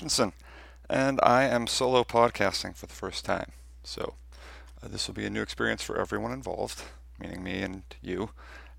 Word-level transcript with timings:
Christensen, 0.00 0.32
and 0.88 1.20
I 1.22 1.42
am 1.42 1.66
solo 1.66 2.04
podcasting 2.04 2.74
for 2.74 2.86
the 2.86 2.94
first 2.94 3.22
time. 3.22 3.52
So, 3.84 4.14
uh, 4.82 4.88
this 4.88 5.06
will 5.06 5.14
be 5.14 5.26
a 5.26 5.30
new 5.30 5.42
experience 5.42 5.82
for 5.82 6.00
everyone 6.00 6.32
involved, 6.32 6.84
meaning 7.18 7.44
me 7.44 7.60
and 7.60 7.82
you. 8.00 8.30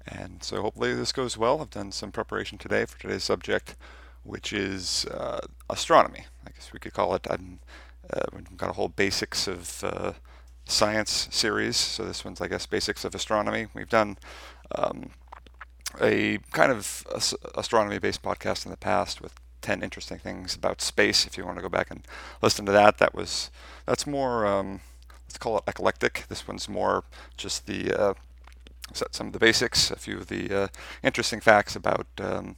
And 0.07 0.43
so, 0.43 0.63
hopefully, 0.63 0.95
this 0.95 1.12
goes 1.12 1.38
well. 1.38 1.62
I've 1.62 1.70
done 1.70 1.91
some 1.91 2.12
preparation 2.12 2.57
today 2.57 2.85
for 2.85 2.99
today's 2.99 3.23
subject, 3.23 3.76
which 4.23 4.52
is 4.52 5.05
uh, 5.12 5.41
astronomy. 5.70 6.26
I 6.48 6.49
guess 6.53 6.73
we 6.73 6.79
could 6.79 6.93
call 6.93 7.13
it. 7.13 7.27
I'm, 7.29 7.59
uh, 8.12 8.26
got 8.57 8.71
a 8.71 8.73
whole 8.73 8.90
basics 8.90 9.48
of 9.48 9.84
uh, 9.84 10.13
science 10.65 11.27
series. 11.29 11.77
So, 11.77 12.03
this 12.03 12.26
one's, 12.26 12.41
I 12.41 12.48
guess, 12.48 12.65
basics 12.65 13.05
of 13.05 13.13
astronomy. 13.13 13.67
We've 13.76 13.88
done 13.88 14.17
um, 14.73 15.12
a 16.01 16.40
kind 16.51 16.71
of 16.71 17.05
astronomy 17.53 17.99
based 17.99 18.23
podcast 18.23 18.65
in 18.65 18.71
the 18.71 18.77
past 18.77 19.21
with 19.21 19.35
10 19.61 19.83
interesting 19.83 20.17
things 20.17 20.55
about 20.55 20.81
space 20.81 21.25
if 21.25 21.38
you 21.38 21.45
want 21.45 21.57
to 21.57 21.61
go 21.61 21.70
back 21.70 21.91
and 21.91 22.03
listen 22.41 22.65
to 22.65 22.71
that. 22.71 22.97
That 22.97 23.13
was 23.13 23.49
that's 23.85 24.07
more 24.07 24.45
um, 24.45 24.81
let's 25.27 25.37
call 25.37 25.57
it 25.57 25.63
eclectic. 25.67 26.25
This 26.29 26.47
one's 26.47 26.67
more 26.67 27.03
just 27.37 27.67
the 27.67 27.93
uh, 27.93 28.13
some 28.93 29.27
of 29.27 29.34
the 29.34 29.39
basics 29.39 29.91
a 29.91 29.95
few 29.95 30.17
of 30.17 30.27
the 30.27 30.53
uh, 30.53 30.67
interesting 31.03 31.39
facts 31.39 31.75
about 31.75 32.07
um, 32.20 32.55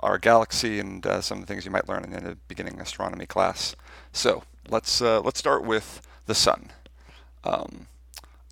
our 0.00 0.18
galaxy 0.18 0.78
and 0.78 1.06
uh, 1.06 1.20
some 1.20 1.38
of 1.38 1.46
the 1.46 1.52
things 1.52 1.64
you 1.64 1.70
might 1.70 1.88
learn 1.88 2.04
in 2.04 2.26
a 2.26 2.36
beginning 2.48 2.80
astronomy 2.80 3.26
class. 3.26 3.76
So 4.12 4.44
let's 4.68 5.02
uh, 5.02 5.20
let's 5.20 5.38
start 5.38 5.64
with 5.64 6.00
the 6.26 6.34
sun. 6.34 6.70
Um, 7.44 7.86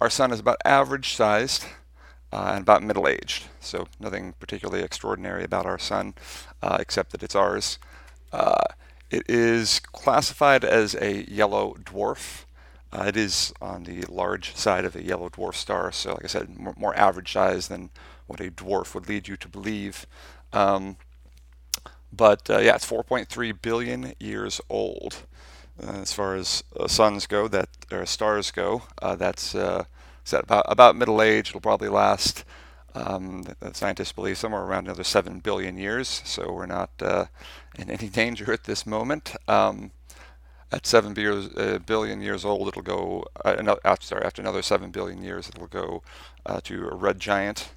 our 0.00 0.10
sun 0.10 0.32
is 0.32 0.40
about 0.40 0.58
average 0.64 1.14
sized 1.14 1.64
uh, 2.32 2.52
and 2.54 2.62
about 2.62 2.82
middle 2.82 3.08
aged. 3.08 3.44
So 3.60 3.88
nothing 3.98 4.34
particularly 4.38 4.82
extraordinary 4.82 5.44
about 5.44 5.66
our 5.66 5.78
sun, 5.78 6.14
uh, 6.62 6.76
except 6.80 7.12
that 7.12 7.22
it's 7.22 7.34
ours. 7.34 7.78
Uh, 8.32 8.64
it 9.10 9.28
is 9.28 9.80
classified 9.80 10.64
as 10.64 10.94
a 10.94 11.24
yellow 11.30 11.74
dwarf. 11.82 12.44
Uh, 12.92 13.04
it 13.08 13.16
is 13.16 13.52
on 13.60 13.84
the 13.84 14.02
large 14.08 14.54
side 14.54 14.84
of 14.84 14.96
a 14.96 15.02
yellow 15.02 15.28
dwarf 15.28 15.54
star, 15.54 15.92
so 15.92 16.12
like 16.12 16.24
I 16.24 16.28
said, 16.28 16.58
more, 16.58 16.74
more 16.76 16.96
average 16.96 17.32
size 17.32 17.68
than 17.68 17.90
what 18.26 18.40
a 18.40 18.50
dwarf 18.50 18.94
would 18.94 19.08
lead 19.08 19.28
you 19.28 19.36
to 19.36 19.48
believe. 19.48 20.06
Um, 20.52 20.96
but 22.12 22.48
uh, 22.48 22.58
yeah, 22.58 22.74
it's 22.74 22.90
4.3 22.90 23.60
billion 23.60 24.14
years 24.18 24.60
old. 24.68 25.22
Uh, 25.82 25.92
as 25.92 26.12
far 26.12 26.34
as 26.34 26.64
suns 26.86 27.26
go, 27.26 27.46
that 27.48 27.68
or 27.92 28.04
stars 28.04 28.50
go, 28.50 28.82
that's 29.00 29.54
about, 30.32 30.64
about 30.68 30.96
middle 30.96 31.22
age. 31.22 31.50
It'll 31.50 31.60
probably 31.60 31.88
last, 31.88 32.44
um, 32.94 33.44
scientists 33.72 34.12
believe, 34.12 34.38
somewhere 34.38 34.62
around 34.62 34.86
another 34.86 35.04
7 35.04 35.40
billion 35.40 35.76
years. 35.76 36.22
So 36.24 36.52
we're 36.52 36.66
not 36.66 36.90
uh, 37.00 37.26
in 37.78 37.90
any 37.90 38.08
danger 38.22 38.52
at 38.52 38.64
this 38.64 38.86
moment. 38.86 39.34
Um, 39.46 39.92
at 40.70 40.86
7 40.86 41.14
years, 41.16 41.48
uh, 41.56 41.78
billion 41.86 42.20
years 42.20 42.44
old, 42.44 42.68
it'll 42.68 42.82
go, 42.82 43.24
uh, 43.44 43.56
another, 43.58 43.80
after, 43.84 44.06
sorry, 44.06 44.24
after 44.24 44.42
another 44.42 44.60
7 44.62 44.90
billion 44.90 45.22
years, 45.22 45.48
it'll 45.48 45.66
go 45.66 46.02
uh, 46.44 46.60
to 46.64 46.88
a 46.88 46.94
red 46.94 47.18
giant, 47.18 47.70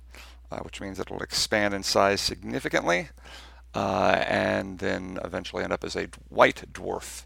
uh, 0.51 0.59
which 0.59 0.81
means 0.81 0.99
it'll 0.99 1.23
expand 1.23 1.73
in 1.73 1.83
size 1.83 2.19
significantly. 2.19 3.09
Uh, 3.73 4.21
and 4.27 4.79
then 4.79 5.17
eventually 5.23 5.63
end 5.63 5.71
up 5.71 5.85
as 5.85 5.95
a 5.95 6.09
white 6.27 6.65
dwarf, 6.73 7.23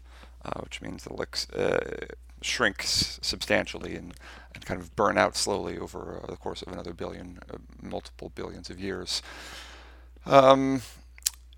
which 0.60 0.80
means 0.80 1.04
it'll 1.04 1.20
ex- 1.20 1.48
shrinks 2.46 3.18
substantially 3.22 3.96
and, 3.96 4.14
and 4.54 4.64
kind 4.64 4.80
of 4.80 4.94
burn 4.96 5.18
out 5.18 5.36
slowly 5.36 5.78
over 5.78 6.20
uh, 6.22 6.26
the 6.26 6.36
course 6.36 6.62
of 6.62 6.72
another 6.72 6.92
billion, 6.92 7.38
uh, 7.52 7.56
multiple 7.82 8.30
billions 8.34 8.70
of 8.70 8.80
years. 8.80 9.22
Um, 10.24 10.82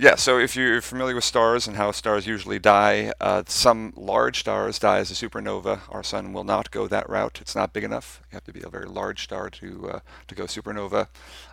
yeah, 0.00 0.14
so 0.14 0.38
if 0.38 0.54
you're 0.54 0.80
familiar 0.80 1.16
with 1.16 1.24
stars 1.24 1.66
and 1.66 1.76
how 1.76 1.90
stars 1.90 2.24
usually 2.24 2.60
die, 2.60 3.12
uh, 3.20 3.42
some 3.46 3.92
large 3.96 4.40
stars 4.40 4.78
die 4.78 4.98
as 4.98 5.10
a 5.10 5.14
supernova. 5.14 5.80
Our 5.88 6.04
sun 6.04 6.32
will 6.32 6.44
not 6.44 6.70
go 6.70 6.86
that 6.86 7.08
route. 7.10 7.38
It's 7.40 7.56
not 7.56 7.72
big 7.72 7.82
enough. 7.82 8.22
You 8.30 8.36
have 8.36 8.44
to 8.44 8.52
be 8.52 8.62
a 8.62 8.68
very 8.68 8.86
large 8.86 9.24
star 9.24 9.50
to 9.50 9.90
uh, 9.94 10.00
to 10.28 10.34
go 10.36 10.44
supernova. 10.44 11.08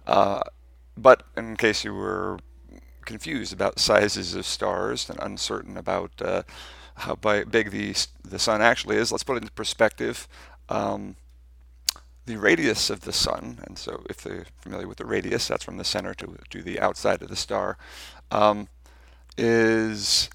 Uh, 0.05 0.41
but 0.95 1.23
in 1.35 1.55
case 1.57 1.83
you 1.83 1.95
were 1.95 2.37
confused 3.05 3.51
about 3.51 3.79
sizes 3.79 4.35
of 4.35 4.45
stars 4.45 5.09
and 5.09 5.19
uncertain 5.21 5.75
about 5.75 6.11
uh, 6.21 6.43
how 6.95 7.15
big 7.15 7.71
the 7.71 7.95
the 8.23 8.39
sun 8.39 8.61
actually 8.61 8.97
is. 8.97 9.11
Let's 9.11 9.23
put 9.23 9.37
it 9.37 9.43
into 9.43 9.53
perspective. 9.53 10.27
Um, 10.69 11.15
the 12.25 12.37
radius 12.37 12.89
of 12.89 13.01
the 13.01 13.13
sun, 13.13 13.59
and 13.67 13.77
so 13.77 14.03
if 14.09 14.17
they're 14.17 14.47
familiar 14.59 14.87
with 14.87 14.97
the 14.97 15.05
radius, 15.05 15.47
that's 15.47 15.63
from 15.63 15.77
the 15.77 15.83
center 15.83 16.15
to, 16.15 16.35
to 16.49 16.63
the 16.63 16.79
outside 16.79 17.21
of 17.21 17.29
the 17.29 17.35
star, 17.35 17.77
um, 18.31 18.67
is 19.37 20.27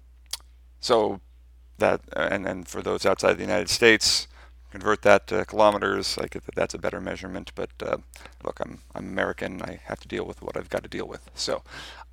so 0.79 1.21
that, 1.79 2.01
and, 2.15 2.47
and 2.47 2.69
for 2.69 2.81
those 2.81 3.05
outside 3.05 3.35
the 3.35 3.43
United 3.43 3.69
States, 3.69 4.29
convert 4.77 5.01
that 5.01 5.27
to 5.27 5.43
kilometers, 5.47 6.19
I 6.19 6.27
get 6.27 6.45
that 6.45 6.55
that's 6.55 6.75
a 6.75 6.79
better 6.79 7.01
measurement. 7.01 7.51
But 7.55 7.71
uh, 7.81 7.97
look, 8.45 8.61
I'm 8.61 8.83
I'm 8.95 9.07
American. 9.07 9.63
I 9.63 9.81
have 9.85 10.01
to 10.01 10.09
deal 10.09 10.27
with 10.27 10.43
what 10.43 10.55
I've 10.55 10.69
got 10.69 10.83
to 10.83 10.89
deal 10.89 11.09
with. 11.09 11.31
So, 11.35 11.63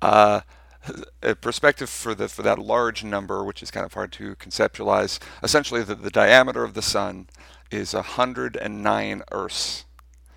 uh, 0.00 0.40
a 1.22 1.34
perspective 1.34 1.90
for 1.90 2.14
the 2.14 2.26
for 2.26 2.40
that 2.42 2.58
large 2.58 3.04
number, 3.04 3.44
which 3.44 3.62
is 3.62 3.70
kind 3.70 3.84
of 3.84 3.92
hard 3.92 4.12
to 4.12 4.34
conceptualize. 4.36 5.18
Essentially, 5.42 5.82
the, 5.82 5.94
the 5.94 6.10
diameter 6.10 6.64
of 6.64 6.72
the 6.72 6.80
sun 6.80 7.28
is 7.70 7.92
109 7.92 9.22
Earths. 9.30 9.84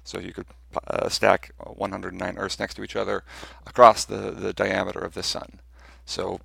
So 0.03 0.19
you 0.19 0.33
could 0.33 0.47
uh, 0.87 1.07
stack 1.07 1.51
109 1.59 2.37
Earths 2.37 2.59
next 2.59 2.73
to 2.73 2.83
each 2.83 2.97
other 2.97 3.23
across 3.65 4.03
the, 4.03 4.31
the 4.31 4.53
diameter 4.53 4.99
of 4.99 5.13
the 5.13 5.23
sun. 5.23 5.59
So 6.05 6.39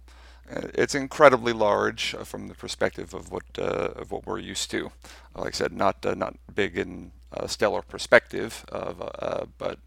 it's 0.49 0.95
incredibly 0.95 1.53
large 1.53 2.15
uh, 2.15 2.25
from 2.25 2.49
the 2.49 2.55
perspective 2.55 3.15
of 3.15 3.31
what 3.31 3.45
uh, 3.59 3.93
of 3.97 4.11
what 4.11 4.27
we're 4.27 4.39
used 4.39 4.71
to. 4.73 4.91
Like 5.35 5.55
I 5.55 5.57
said, 5.57 5.73
not 5.73 6.05
not 6.17 6.37
big 6.55 6.77
in 6.77 7.13
stellar 7.47 7.83
perspective, 7.83 8.65
of, 8.69 9.53
but 9.59 9.79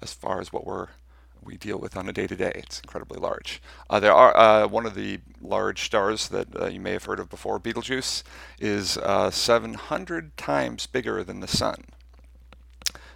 as 0.00 0.12
far 0.12 0.40
as 0.40 0.52
what 0.52 0.66
we're 0.66 0.88
we 1.44 1.56
deal 1.56 1.78
with 1.78 1.96
on 1.96 2.08
a 2.08 2.12
day 2.12 2.26
to 2.26 2.36
day. 2.36 2.52
It's 2.54 2.80
incredibly 2.80 3.18
large. 3.18 3.60
Uh, 3.90 4.00
there 4.00 4.12
are 4.12 4.36
uh, 4.36 4.66
one 4.66 4.86
of 4.86 4.94
the 4.94 5.20
large 5.40 5.84
stars 5.84 6.28
that 6.28 6.48
uh, 6.58 6.66
you 6.66 6.80
may 6.80 6.92
have 6.92 7.04
heard 7.04 7.20
of 7.20 7.28
before, 7.28 7.58
Betelgeuse, 7.58 8.24
is 8.58 8.98
700 9.30 10.36
times 10.36 10.86
bigger 10.86 11.22
than 11.22 11.40
the 11.40 11.48
Sun. 11.48 11.84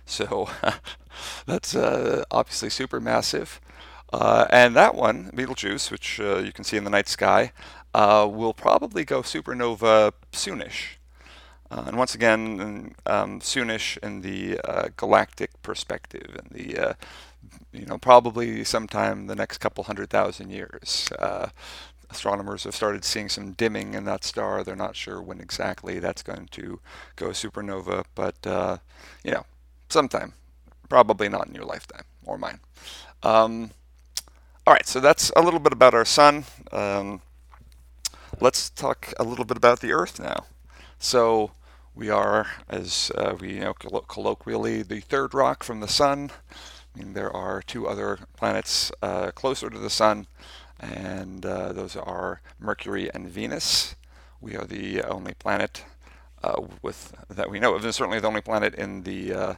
So 0.04 0.48
that's 1.47 1.75
obviously 1.75 2.70
super 2.70 3.00
massive. 3.00 3.60
Uh, 4.12 4.46
and 4.50 4.74
that 4.74 4.94
one, 4.94 5.30
Betelgeuse, 5.34 5.91
which 5.91 6.20
uh, 6.20 6.38
you 6.38 6.52
can 6.52 6.64
see 6.64 6.76
in 6.76 6.84
the 6.84 6.91
night 6.91 7.08
sky, 7.08 7.52
uh, 7.94 8.28
will 8.30 8.54
probably 8.54 9.04
go 9.04 9.22
supernova 9.22 10.12
soonish. 10.32 10.96
Uh, 11.70 11.84
and 11.86 11.98
once 11.98 12.14
again, 12.14 12.94
um, 13.04 13.41
soonish 13.41 13.98
in 13.98 14.22
the 14.22 14.58
uh, 14.64 14.88
galactic 14.96 15.50
perspective, 15.62 16.34
and 16.38 16.48
the 16.50 16.78
uh, 16.78 16.92
you 17.72 17.84
know 17.84 17.98
probably 17.98 18.64
sometime 18.64 19.26
the 19.26 19.36
next 19.36 19.58
couple 19.58 19.84
hundred 19.84 20.08
thousand 20.08 20.50
years. 20.50 21.10
astronomers 22.10 22.64
have 22.64 22.75
started 22.75 23.04
seeing 23.04 23.28
some 23.28 23.52
dimming 23.52 23.92
in 23.92 24.04
that 24.04 24.25
star. 24.25 24.64
They're 24.64 24.75
not 24.75 24.96
sure 24.96 25.20
when 25.20 25.40
exactly 25.40 25.99
that's 25.99 26.22
going 26.22 26.49
to 26.52 26.81
go 27.16 27.28
supernova, 27.28 28.05
but 28.14 28.37
you 29.22 29.31
know, 29.31 29.44
sometime. 29.90 30.32
Probably 30.88 31.28
not 31.28 31.49
in 31.49 31.55
your 31.55 31.66
lifetime 31.66 32.05
or 32.25 32.38
mine. 32.38 32.60
Um, 33.22 33.72
all 34.69 34.75
right, 34.75 34.87
so 34.87 35.00
that's 35.00 35.32
a 35.35 35.41
little 35.41 35.61
bit 35.61 35.73
about 35.73 35.94
our 35.94 36.05
sun. 36.05 36.44
Um, 36.73 37.23
let's 38.38 38.69
talk 38.69 39.15
a 39.19 39.25
little 39.25 39.47
bit 39.47 39.56
about 39.56 39.81
the 39.81 39.93
Earth 39.93 40.20
now. 40.20 40.44
So 40.99 41.53
we 41.94 42.11
are, 42.11 42.49
as 42.69 43.11
uh, 43.15 43.35
we 43.41 43.61
know 43.61 43.73
colloquially, 43.73 44.82
the 44.82 45.00
third 45.00 45.32
rock 45.32 45.65
from 45.65 45.81
the 45.81 45.88
sun. 45.88 46.32
I 46.53 46.99
mean, 46.99 47.15
there 47.15 47.35
are 47.35 47.62
two 47.62 47.88
other 47.88 48.19
planets 48.37 48.93
uh, 49.00 49.31
closer 49.31 49.70
to 49.70 49.79
the 49.79 49.88
sun, 49.88 50.26
and 50.79 51.47
uh, 51.47 51.73
those 51.73 51.97
are 51.97 52.43
Mercury 52.61 53.11
and 53.15 53.26
Venus. 53.26 53.94
We 54.38 54.55
are 54.55 54.67
the 54.67 55.03
only 55.03 55.32
planet 55.32 55.87
uh, 56.44 56.61
with 56.82 57.15
that 57.31 57.49
we 57.49 57.59
know 57.59 57.75
of, 57.75 57.85
and 57.87 57.94
certainly 57.94 58.20
the 58.20 58.29
only 58.29 58.43
planet 58.43 58.75
in 58.75 59.05
the 59.05 59.32
uh, 59.32 59.55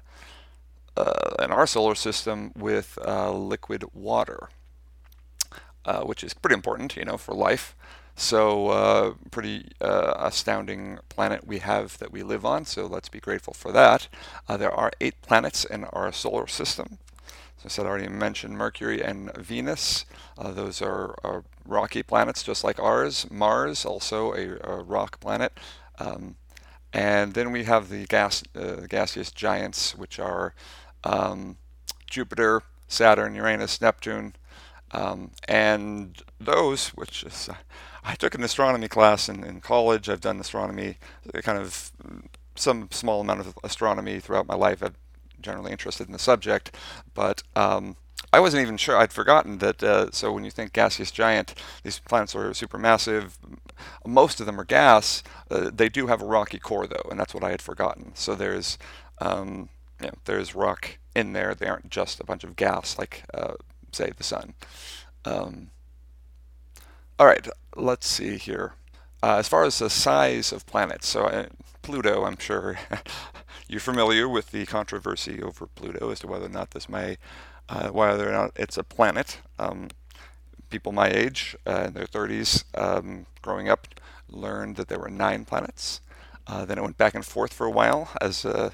uh, 0.97 1.35
in 1.41 1.51
our 1.51 1.67
solar 1.67 1.97
system 1.97 2.53
with 2.55 2.97
liquid 3.05 3.83
water 3.93 4.51
uh, 5.91 6.03
which 6.03 6.23
is 6.23 6.35
pretty 6.35 6.55
important, 6.55 6.97
you 6.97 7.05
know, 7.05 7.17
for 7.17 7.35
life. 7.35 7.75
So, 8.15 8.69
uh, 8.69 9.15
pretty 9.33 9.73
uh, 9.81 10.15
astounding 10.19 10.99
planet 11.09 11.47
we 11.47 11.59
have 11.59 11.99
that 11.99 12.13
we 12.13 12.23
live 12.23 12.45
on. 12.45 12.65
So 12.65 12.87
let's 12.87 13.09
be 13.09 13.19
grateful 13.19 13.55
for 13.55 13.73
that. 13.73 14.07
Uh, 14.49 14.57
there 14.57 14.71
are 14.73 14.93
eight 15.01 15.21
planets 15.23 15.65
in 15.65 15.85
our 15.85 16.13
solar 16.13 16.47
system. 16.47 16.99
As 17.59 17.65
I 17.65 17.69
said, 17.69 17.87
I 17.87 17.89
already 17.89 18.09
mentioned 18.09 18.57
Mercury 18.57 19.03
and 19.03 19.35
Venus. 19.37 20.05
Uh, 20.39 20.53
those 20.53 20.81
are, 20.81 21.17
are, 21.25 21.43
rocky 21.67 22.03
planets 22.03 22.43
just 22.43 22.63
like 22.63 22.79
ours. 22.79 23.27
Mars, 23.31 23.85
also 23.85 24.33
a, 24.33 24.59
a 24.63 24.83
rock 24.83 25.19
planet. 25.19 25.53
Um, 25.99 26.37
and 26.93 27.35
then 27.35 27.51
we 27.51 27.65
have 27.65 27.89
the 27.89 28.07
gas, 28.07 28.45
uh, 28.55 28.87
gaseous 28.89 29.33
giants, 29.33 29.97
which 29.97 30.19
are 30.21 30.55
um, 31.05 31.57
Jupiter, 32.09 32.63
Saturn, 32.87 33.35
Uranus, 33.35 33.81
Neptune, 33.81 34.35
um, 34.93 35.31
and 35.49 36.23
those, 36.41 36.89
which 36.89 37.23
is, 37.25 37.49
uh, 37.49 37.55
I 38.05 38.15
took 38.15 38.35
an 38.35 38.43
astronomy 38.43 38.89
class 38.89 39.29
in, 39.29 39.45
in 39.45 39.61
college. 39.61 40.09
I've 40.09 40.21
done 40.21 40.41
astronomy, 40.41 40.97
kind 41.43 41.59
of 41.59 41.93
some 42.55 42.89
small 42.91 43.21
amount 43.21 43.41
of 43.41 43.59
astronomy 43.63 44.21
throughout 44.21 44.47
my 44.47 44.55
life. 44.55 44.83
I'm 44.83 44.95
generally 45.41 45.73
interested 45.73 46.07
in 46.07 46.13
the 46.13 46.19
subject, 46.19 46.75
but 47.15 47.43
um, 47.55 47.97
I 48.33 48.41
wasn't 48.41 48.63
even 48.63 48.77
sure. 48.77 48.97
I'd 48.97 49.13
forgotten 49.13 49.59
that. 49.59 49.83
Uh, 49.83 50.11
so 50.13 50.33
when 50.33 50.45
you 50.45 50.51
think 50.51 50.73
gaseous 50.73 51.11
giant, 51.11 51.55
these 51.83 51.99
planets 51.99 52.35
are 52.35 52.51
supermassive. 52.51 53.33
Most 54.07 54.41
of 54.41 54.47
them 54.47 54.61
are 54.61 54.65
gas. 54.65 55.23
Uh, 55.51 55.71
they 55.73 55.89
do 55.89 56.07
have 56.07 56.23
a 56.23 56.27
rocky 56.27 56.59
core, 56.59 56.87
though, 56.87 57.09
and 57.11 57.19
that's 57.19 57.35
what 57.35 57.45
I 57.45 57.51
had 57.51 57.63
forgotten. 57.63 58.13
So 58.15 58.35
there's 58.35 58.79
um, 59.21 59.69
you 60.01 60.07
know, 60.07 60.15
there's 60.25 60.55
rock 60.55 60.99
in 61.15 61.33
there. 61.33 61.55
They 61.55 61.67
aren't 61.67 61.91
just 61.91 62.21
a 62.21 62.25
bunch 62.25 62.45
of 62.45 62.57
gas 62.57 62.99
like, 62.99 63.25
uh, 63.35 63.55
say, 63.95 64.13
the 64.17 64.25
sun. 64.25 64.55
Um, 65.25 65.71
all 67.19 67.27
right, 67.27 67.47
let's 67.77 68.07
see 68.07 68.37
here. 68.37 68.75
Uh, 69.23 69.37
as 69.37 69.49
far 69.49 69.65
as 69.65 69.79
the 69.79 69.91
size 69.91 70.53
of 70.53 70.67
planets, 70.67 71.07
so 71.07 71.25
uh, 71.25 71.47
Pluto, 71.83 72.25
I'm 72.25 72.39
sure 72.39 72.79
you're 73.69 73.81
familiar 73.81 74.29
with 74.29 74.51
the 74.51 74.65
controversy 74.67 75.43
over 75.43 75.67
Pluto 75.67 76.11
as 76.11 76.21
to 76.21 76.27
whether 76.27 76.47
or 76.47 76.51
not 76.51 76.71
this 76.71 76.89
may, 76.89 77.19
uh, 77.69 77.89
whether 77.91 78.29
or 78.29 78.33
not 78.33 78.53
it's 78.57 78.79
a 78.79 78.85
planet. 78.85 79.41
Um, 79.59 79.89
people 80.71 80.93
my 80.93 81.09
age, 81.09 81.57
uh, 81.67 81.85
in 81.89 81.93
their 81.95 82.07
30s, 82.07 82.65
um, 82.75 83.27
growing 83.43 83.69
up, 83.69 83.89
learned 84.29 84.77
that 84.77 84.89
there 84.89 84.99
were 84.99 85.11
nine 85.11 85.45
planets. 85.45 86.01
Uh, 86.51 86.65
then 86.65 86.79
it 86.79 86.83
went 86.83 86.99
back 86.99 87.15
and 87.15 87.25
forth 87.25 87.55
for 87.55 87.65
a 87.65 87.71
while 87.71 88.11
as 88.21 88.45
uh, 88.45 88.71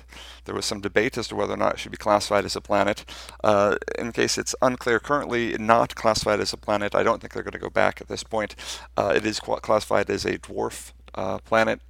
there 0.46 0.54
was 0.54 0.64
some 0.64 0.80
debate 0.80 1.18
as 1.18 1.28
to 1.28 1.36
whether 1.36 1.52
or 1.52 1.58
not 1.58 1.74
it 1.74 1.78
should 1.78 1.92
be 1.92 1.98
classified 1.98 2.46
as 2.46 2.56
a 2.56 2.60
planet. 2.60 3.04
Uh, 3.44 3.76
in 3.98 4.12
case 4.12 4.38
it's 4.38 4.54
unclear, 4.62 4.98
currently 4.98 5.54
not 5.58 5.94
classified 5.94 6.40
as 6.40 6.54
a 6.54 6.56
planet. 6.56 6.94
I 6.94 7.02
don't 7.02 7.20
think 7.20 7.34
they're 7.34 7.42
going 7.42 7.52
to 7.52 7.58
go 7.58 7.68
back 7.68 8.00
at 8.00 8.08
this 8.08 8.22
point. 8.22 8.54
Uh, 8.96 9.12
it 9.14 9.26
is 9.26 9.40
classified 9.40 10.08
as 10.08 10.24
a 10.24 10.38
dwarf 10.38 10.92
uh, 11.14 11.36
planet. 11.40 11.82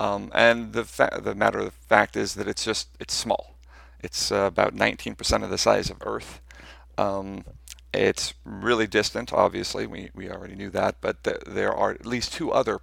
Um, 0.00 0.32
and 0.34 0.72
the, 0.72 1.20
the 1.22 1.34
matter 1.34 1.58
of 1.58 1.74
fact 1.74 2.16
is 2.16 2.32
that 2.34 2.48
it's 2.48 2.64
just, 2.64 2.88
it's 2.98 3.12
small. 3.12 3.56
It's 4.00 4.30
about 4.30 4.74
19% 4.74 5.42
of 5.44 5.50
the 5.50 5.58
size 5.58 5.90
of 5.90 5.98
Earth. 6.06 6.40
Um, 6.96 7.44
it's 7.92 8.32
really 8.44 8.86
distant, 8.86 9.32
obviously, 9.32 9.86
we, 9.86 10.10
we 10.14 10.30
already 10.30 10.54
knew 10.54 10.70
that, 10.70 10.96
but 11.02 11.22
th- 11.24 11.42
there 11.46 11.74
are 11.74 11.90
at 11.90 12.06
least 12.06 12.32
two 12.32 12.50
other 12.50 12.80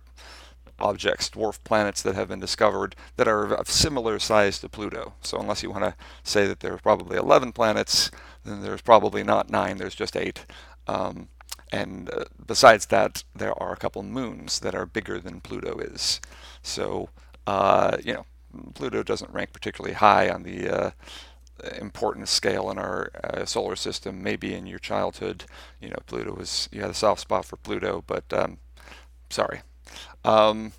objects, 0.80 1.30
dwarf 1.30 1.60
planets 1.64 2.02
that 2.02 2.16
have 2.16 2.28
been 2.28 2.40
discovered 2.40 2.96
that 3.16 3.28
are 3.28 3.54
of 3.54 3.70
similar 3.70 4.20
size 4.20 4.60
to 4.60 4.70
Pluto. 4.70 5.14
So 5.22 5.40
unless 5.40 5.64
you 5.64 5.72
want 5.72 5.84
to 5.84 5.96
say 6.24 6.48
that 6.48 6.60
there 6.60 6.74
are 6.74 6.78
probably 6.78 7.18
11 7.18 7.52
planets, 7.54 8.12
then 8.44 8.62
there's 8.62 8.82
probably 8.82 9.24
not 9.24 9.50
nine, 9.50 9.78
there's 9.78 9.96
just 9.96 10.16
eight. 10.16 10.46
Um, 10.88 11.30
and 11.72 12.10
uh, 12.10 12.26
besides 12.46 12.88
that, 12.88 13.24
there 13.36 13.58
are 13.62 13.74
a 13.74 13.78
couple 13.78 14.04
moons 14.04 14.60
that 14.60 14.76
are 14.76 14.86
bigger 14.86 15.20
than 15.20 15.42
Pluto 15.42 15.80
is. 15.80 16.22
So, 16.62 17.10
uh, 17.48 17.98
you 18.04 18.14
know, 18.14 18.26
Pluto 18.74 19.04
doesn't 19.04 19.34
rank 19.34 19.52
particularly 19.52 19.96
high 19.96 20.30
on 20.30 20.44
the 20.44 20.70
uh, 20.70 20.92
importance 21.80 22.32
scale 22.32 22.70
in 22.70 22.78
our 22.78 23.12
uh, 23.24 23.46
solar 23.46 23.76
system. 23.76 24.22
Maybe 24.22 24.54
in 24.54 24.68
your 24.68 24.80
childhood, 24.80 25.46
you 25.82 25.90
know, 25.90 25.98
Pluto 26.06 26.34
was, 26.34 26.70
you 26.72 26.82
had 26.82 26.90
a 26.90 26.96
soft 26.96 27.22
spot 27.22 27.46
for 27.46 27.58
Pluto, 27.58 28.04
but 28.06 28.32
um, 28.32 28.58
sorry, 29.30 29.62
um, 30.26 30.74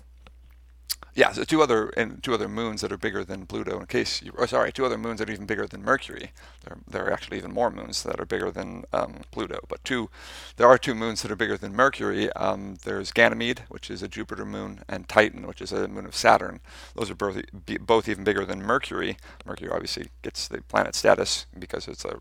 yeah, 1.17 1.31
so 1.31 1.43
two 1.43 1.63
other 1.63 1.89
and 1.97 2.21
two 2.21 2.35
other 2.35 2.47
moons 2.47 2.81
that 2.81 2.91
are 2.91 2.97
bigger 2.97 3.23
than 3.23 3.47
Pluto. 3.47 3.79
In 3.79 3.87
case 3.87 4.21
you, 4.21 4.31
oh, 4.37 4.45
sorry, 4.45 4.71
two 4.71 4.85
other 4.85 4.99
moons 4.99 5.17
that 5.17 5.27
are 5.27 5.33
even 5.33 5.47
bigger 5.47 5.65
than 5.65 5.83
Mercury. 5.83 6.31
There, 6.63 6.77
there 6.87 7.05
are 7.07 7.11
actually 7.11 7.37
even 7.37 7.51
more 7.51 7.71
moons 7.71 8.03
that 8.03 8.19
are 8.19 8.25
bigger 8.25 8.51
than 8.51 8.83
um, 8.93 9.21
Pluto. 9.31 9.57
But 9.67 9.83
two, 9.83 10.11
there 10.57 10.67
are 10.67 10.77
two 10.77 10.93
moons 10.93 11.23
that 11.23 11.31
are 11.31 11.35
bigger 11.35 11.57
than 11.57 11.75
Mercury. 11.75 12.31
Um, 12.33 12.77
there's 12.83 13.11
Ganymede, 13.11 13.63
which 13.67 13.89
is 13.89 14.03
a 14.03 14.07
Jupiter 14.07 14.45
moon, 14.45 14.81
and 14.87 15.09
Titan, 15.09 15.47
which 15.47 15.59
is 15.59 15.71
a 15.71 15.87
moon 15.87 16.05
of 16.05 16.15
Saturn. 16.15 16.59
Those 16.93 17.09
are 17.09 17.15
both 17.15 17.41
both 17.81 18.07
even 18.07 18.23
bigger 18.23 18.45
than 18.45 18.61
Mercury. 18.61 19.17
Mercury 19.43 19.71
obviously 19.71 20.09
gets 20.21 20.47
the 20.47 20.61
planet 20.61 20.93
status 20.93 21.47
because 21.57 21.87
it's 21.87 22.05
a 22.05 22.19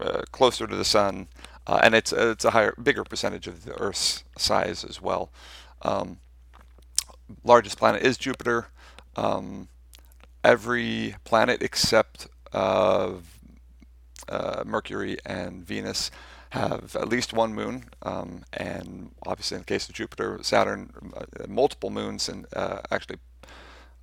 uh, 0.00 0.22
closer 0.32 0.66
to 0.66 0.76
the 0.76 0.84
sun, 0.84 1.28
uh, 1.66 1.80
and 1.82 1.94
it's 1.94 2.12
it's 2.12 2.44
a 2.44 2.50
higher, 2.50 2.74
bigger 2.82 3.04
percentage 3.04 3.46
of 3.46 3.64
the 3.64 3.74
Earth's 3.80 4.22
size 4.36 4.84
as 4.84 5.00
well. 5.00 5.30
Um, 5.80 6.18
largest 7.44 7.78
planet 7.78 8.02
is 8.02 8.16
Jupiter. 8.16 8.68
Um, 9.16 9.68
every 10.44 11.16
planet 11.24 11.62
except 11.62 12.28
uh, 12.52 13.14
uh, 14.28 14.62
Mercury 14.64 15.18
and 15.24 15.64
Venus 15.66 16.10
have 16.50 16.96
at 16.96 17.08
least 17.08 17.32
one 17.32 17.54
moon, 17.54 17.90
um, 18.02 18.44
and 18.54 19.10
obviously 19.26 19.56
in 19.56 19.62
the 19.62 19.66
case 19.66 19.88
of 19.88 19.94
Jupiter, 19.94 20.38
Saturn, 20.42 20.90
uh, 21.14 21.46
multiple 21.46 21.90
moons, 21.90 22.28
and 22.28 22.46
uh, 22.54 22.80
actually 22.90 23.18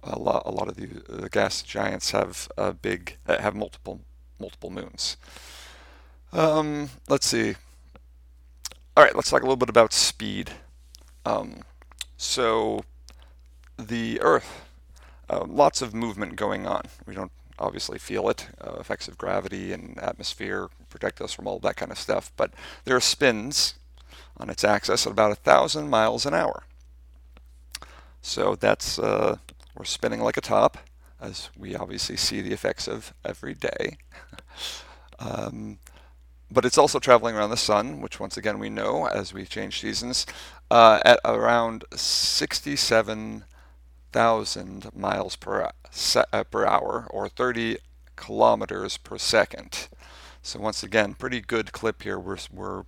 a 0.03 0.19
lot, 0.19 0.43
a 0.45 0.51
lot 0.51 0.67
of 0.67 0.75
the, 0.75 1.29
gas 1.31 1.63
giants 1.63 2.11
have 2.11 2.47
big 2.81 3.17
uh, 3.27 3.41
have 3.41 3.55
multiple 3.55 4.01
multiple 4.39 4.69
moons. 4.69 5.17
Um, 6.31 6.89
let's 7.07 7.25
see. 7.25 7.55
All 8.95 9.03
right, 9.03 9.15
let's 9.15 9.29
talk 9.29 9.41
a 9.41 9.45
little 9.45 9.55
bit 9.55 9.69
about 9.69 9.91
speed. 9.91 10.51
Um, 11.25 11.61
so 12.17 12.83
the 13.77 14.19
Earth, 14.21 14.65
uh, 15.29 15.45
lots 15.47 15.81
of 15.81 15.93
movement 15.93 16.35
going 16.35 16.67
on. 16.67 16.83
We 17.05 17.15
don't 17.15 17.31
obviously 17.57 17.97
feel 17.97 18.29
it. 18.29 18.47
Uh, 18.59 18.73
effects 18.79 19.07
of 19.07 19.17
gravity 19.17 19.71
and 19.71 19.97
atmosphere 19.99 20.69
protect 20.89 21.21
us 21.21 21.33
from 21.33 21.47
all 21.47 21.59
that 21.59 21.75
kind 21.77 21.91
of 21.91 21.97
stuff. 21.97 22.31
But 22.35 22.53
there 22.83 22.95
are 22.95 23.01
spins 23.01 23.75
on 24.37 24.49
its 24.49 24.63
axis 24.63 25.05
at 25.05 25.11
about 25.11 25.31
a 25.31 25.35
thousand 25.35 25.89
miles 25.89 26.25
an 26.25 26.33
hour. 26.33 26.63
So 28.21 28.55
that's 28.55 28.97
uh, 28.99 29.37
we're 29.77 29.85
spinning 29.85 30.21
like 30.21 30.37
a 30.37 30.41
top, 30.41 30.77
as 31.21 31.49
we 31.57 31.75
obviously 31.75 32.17
see 32.17 32.41
the 32.41 32.53
effects 32.53 32.87
of 32.87 33.13
every 33.23 33.53
day. 33.53 33.97
um, 35.19 35.77
but 36.51 36.65
it's 36.65 36.77
also 36.77 36.99
traveling 36.99 37.35
around 37.35 37.49
the 37.49 37.57
sun, 37.57 38.01
which 38.01 38.19
once 38.19 38.37
again 38.37 38.59
we 38.59 38.69
know 38.69 39.07
as 39.07 39.33
we 39.33 39.45
change 39.45 39.81
seasons, 39.81 40.25
uh, 40.71 40.99
at 41.03 41.19
around 41.25 41.85
67 41.93 43.43
thousand 44.15 44.89
miles 44.95 45.35
per, 45.35 45.69
uh, 46.31 46.43
per 46.45 46.65
hour 46.65 47.05
or 47.09 47.27
30 47.27 47.79
kilometers 48.15 48.95
per 48.95 49.17
second. 49.17 49.89
So 50.41 50.57
once 50.57 50.83
again, 50.83 51.15
pretty 51.15 51.41
good 51.41 51.73
clip 51.73 52.01
here. 52.01 52.17
We're, 52.17 52.37
we're 52.49 52.85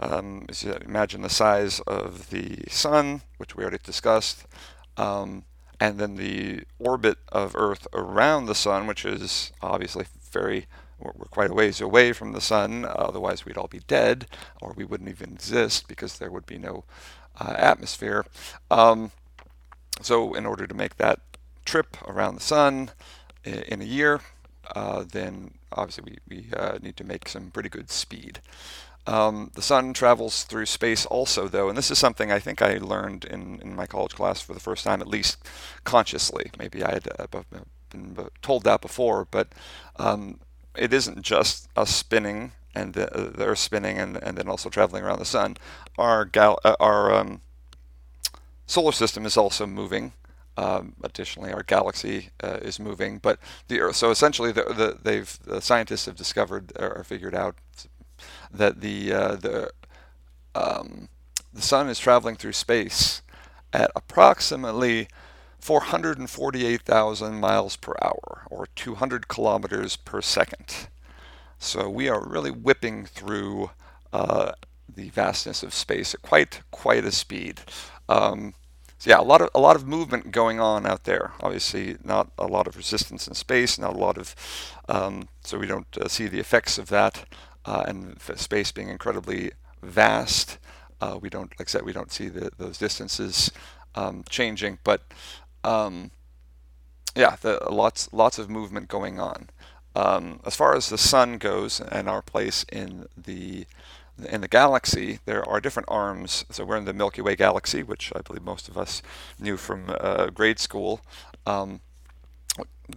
um, 0.00 0.46
as 0.48 0.64
you 0.64 0.72
imagine 0.72 1.20
the 1.20 1.28
size 1.28 1.80
of 1.80 2.30
the 2.30 2.64
sun, 2.70 3.20
which 3.36 3.54
we 3.54 3.64
already 3.64 3.80
discussed, 3.84 4.46
um, 4.96 5.44
and 5.78 5.98
then 5.98 6.16
the 6.16 6.62
orbit 6.78 7.18
of 7.30 7.54
Earth 7.54 7.86
around 7.92 8.46
the 8.46 8.54
sun, 8.54 8.86
which 8.86 9.04
is 9.04 9.52
obviously 9.60 10.06
very 10.30 10.68
we're 10.98 11.12
quite 11.26 11.50
a 11.50 11.54
ways 11.54 11.82
away 11.82 12.14
from 12.14 12.32
the 12.32 12.40
sun, 12.40 12.86
otherwise 12.88 13.44
we'd 13.44 13.58
all 13.58 13.68
be 13.68 13.82
dead, 13.86 14.26
or 14.62 14.72
we 14.74 14.84
wouldn't 14.84 15.10
even 15.10 15.32
exist 15.34 15.86
because 15.86 16.16
there 16.16 16.30
would 16.30 16.46
be 16.46 16.56
no 16.56 16.84
uh, 17.38 17.54
atmosphere. 17.58 18.24
Um, 18.70 19.10
so 20.00 20.34
in 20.34 20.46
order 20.46 20.66
to 20.66 20.74
make 20.74 20.96
that 20.96 21.20
trip 21.64 21.96
around 22.08 22.34
the 22.34 22.40
sun 22.40 22.90
in 23.44 23.80
a 23.82 23.84
year, 23.84 24.20
uh, 24.74 25.04
then 25.10 25.52
obviously 25.72 26.18
we, 26.28 26.36
we 26.36 26.52
uh, 26.56 26.78
need 26.82 26.96
to 26.96 27.04
make 27.04 27.28
some 27.28 27.50
pretty 27.50 27.68
good 27.68 27.90
speed. 27.90 28.40
Um, 29.06 29.50
the 29.54 29.62
sun 29.62 29.92
travels 29.94 30.44
through 30.44 30.66
space 30.66 31.06
also, 31.06 31.48
though, 31.48 31.68
and 31.68 31.76
this 31.76 31.90
is 31.90 31.98
something 31.98 32.30
I 32.30 32.38
think 32.38 32.62
I 32.62 32.78
learned 32.78 33.24
in, 33.24 33.60
in 33.60 33.74
my 33.74 33.86
college 33.86 34.14
class 34.14 34.40
for 34.40 34.54
the 34.54 34.60
first 34.60 34.84
time, 34.84 35.00
at 35.00 35.08
least 35.08 35.38
consciously. 35.82 36.50
Maybe 36.56 36.84
I 36.84 36.92
had 36.92 37.08
uh, 37.18 37.26
been 37.90 38.16
told 38.42 38.62
that 38.62 38.80
before, 38.80 39.26
but 39.30 39.48
um, 39.96 40.38
it 40.76 40.92
isn't 40.92 41.22
just 41.22 41.68
us 41.76 41.94
spinning 41.94 42.52
and 42.74 42.94
the, 42.94 43.12
uh, 43.12 43.30
the 43.30 43.44
Earth 43.46 43.58
spinning 43.58 43.98
and, 43.98 44.16
and 44.22 44.38
then 44.38 44.48
also 44.48 44.70
traveling 44.70 45.02
around 45.02 45.18
the 45.18 45.24
sun. 45.24 45.56
Our, 45.98 46.24
gal- 46.24 46.60
uh, 46.64 46.76
our 46.78 47.12
um, 47.12 47.40
solar 48.72 48.92
system 48.92 49.26
is 49.26 49.36
also 49.36 49.66
moving. 49.66 50.14
Um, 50.56 50.94
additionally, 51.02 51.52
our 51.52 51.62
galaxy 51.62 52.30
uh, 52.42 52.58
is 52.62 52.78
moving, 52.80 53.18
but 53.18 53.38
the 53.68 53.80
Earth. 53.80 53.96
So 53.96 54.10
essentially, 54.10 54.52
the, 54.52 54.64
the, 54.64 54.98
they've 55.02 55.38
the 55.44 55.60
scientists 55.60 56.06
have 56.06 56.16
discovered 56.16 56.72
or 56.78 57.04
figured 57.04 57.34
out 57.34 57.56
that 58.50 58.80
the 58.80 59.12
uh, 59.12 59.36
the 59.36 59.72
um, 60.54 61.08
the 61.52 61.62
sun 61.62 61.88
is 61.88 61.98
traveling 61.98 62.36
through 62.36 62.52
space 62.52 63.22
at 63.72 63.90
approximately 63.96 65.08
448,000 65.58 67.40
miles 67.40 67.76
per 67.76 67.94
hour, 68.02 68.42
or 68.50 68.66
200 68.74 69.28
kilometers 69.28 69.96
per 69.96 70.20
second. 70.20 70.88
So 71.58 71.88
we 71.88 72.08
are 72.08 72.26
really 72.26 72.50
whipping 72.50 73.06
through 73.06 73.70
uh, 74.12 74.52
the 74.92 75.10
vastness 75.10 75.62
of 75.62 75.72
space 75.72 76.14
at 76.14 76.22
quite 76.22 76.60
quite 76.70 77.04
a 77.04 77.12
speed. 77.12 77.60
Um, 78.08 78.54
so 79.02 79.10
yeah, 79.10 79.18
a 79.18 79.20
lot 79.20 79.42
of 79.42 79.50
a 79.52 79.58
lot 79.58 79.74
of 79.74 79.84
movement 79.84 80.30
going 80.30 80.60
on 80.60 80.86
out 80.86 81.02
there. 81.02 81.32
Obviously, 81.40 81.96
not 82.04 82.30
a 82.38 82.46
lot 82.46 82.68
of 82.68 82.76
resistance 82.76 83.26
in 83.26 83.34
space, 83.34 83.76
not 83.76 83.96
a 83.96 83.98
lot 83.98 84.16
of 84.16 84.36
um, 84.88 85.28
so 85.42 85.58
we 85.58 85.66
don't 85.66 85.88
uh, 86.00 86.06
see 86.06 86.28
the 86.28 86.38
effects 86.38 86.78
of 86.78 86.88
that, 86.90 87.24
uh, 87.64 87.82
and 87.88 88.22
space 88.36 88.70
being 88.70 88.88
incredibly 88.88 89.50
vast. 89.82 90.58
Uh, 91.00 91.18
we 91.20 91.28
don't, 91.28 91.50
like 91.58 91.68
I 91.68 91.72
said, 91.72 91.84
we 91.84 91.92
don't 91.92 92.12
see 92.12 92.28
the, 92.28 92.52
those 92.58 92.78
distances 92.78 93.50
um, 93.96 94.22
changing, 94.28 94.78
but 94.84 95.02
um, 95.64 96.12
yeah, 97.16 97.34
the, 97.40 97.58
lots 97.72 98.08
lots 98.12 98.38
of 98.38 98.48
movement 98.48 98.86
going 98.86 99.18
on. 99.18 99.50
Um, 99.96 100.38
as 100.46 100.54
far 100.54 100.76
as 100.76 100.88
the 100.88 100.96
sun 100.96 101.38
goes 101.38 101.80
and 101.80 102.08
our 102.08 102.22
place 102.22 102.64
in 102.70 103.08
the 103.16 103.66
in 104.24 104.40
the 104.40 104.48
galaxy, 104.48 105.20
there 105.24 105.48
are 105.48 105.60
different 105.60 105.88
arms. 105.90 106.44
So 106.50 106.64
we're 106.64 106.76
in 106.76 106.84
the 106.84 106.92
Milky 106.92 107.22
Way 107.22 107.36
galaxy, 107.36 107.82
which 107.82 108.12
I 108.14 108.20
believe 108.20 108.42
most 108.42 108.68
of 108.68 108.76
us 108.76 109.02
knew 109.38 109.56
from 109.56 109.94
uh, 110.00 110.26
grade 110.26 110.58
school. 110.58 111.00
Um, 111.46 111.80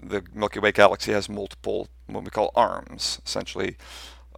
the 0.01 0.23
Milky 0.33 0.59
Way 0.59 0.71
galaxy 0.71 1.11
has 1.13 1.29
multiple, 1.29 1.87
what 2.07 2.23
we 2.23 2.29
call 2.29 2.51
arms, 2.55 3.21
essentially 3.25 3.77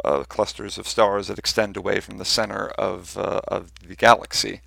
uh, 0.05 0.23
clusters 0.23 0.77
of 0.77 0.87
stars 0.87 1.27
that 1.27 1.39
extend 1.39 1.75
away 1.75 1.99
from 1.99 2.17
the 2.17 2.25
center 2.25 2.67
of, 2.77 3.17
uh, 3.17 3.41
of 3.47 3.71
the 3.87 3.95
galaxy. 3.95 4.61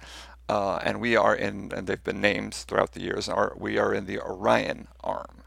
Uh, 0.48 0.80
and 0.82 1.00
we 1.00 1.14
are 1.14 1.36
in, 1.36 1.72
and 1.72 1.86
they've 1.86 2.02
been 2.02 2.20
named 2.20 2.52
throughout 2.52 2.92
the 2.92 3.00
years, 3.00 3.28
are, 3.28 3.52
we 3.56 3.78
are 3.78 3.94
in 3.94 4.06
the 4.06 4.18
Orion 4.18 4.88
arm. 5.04 5.42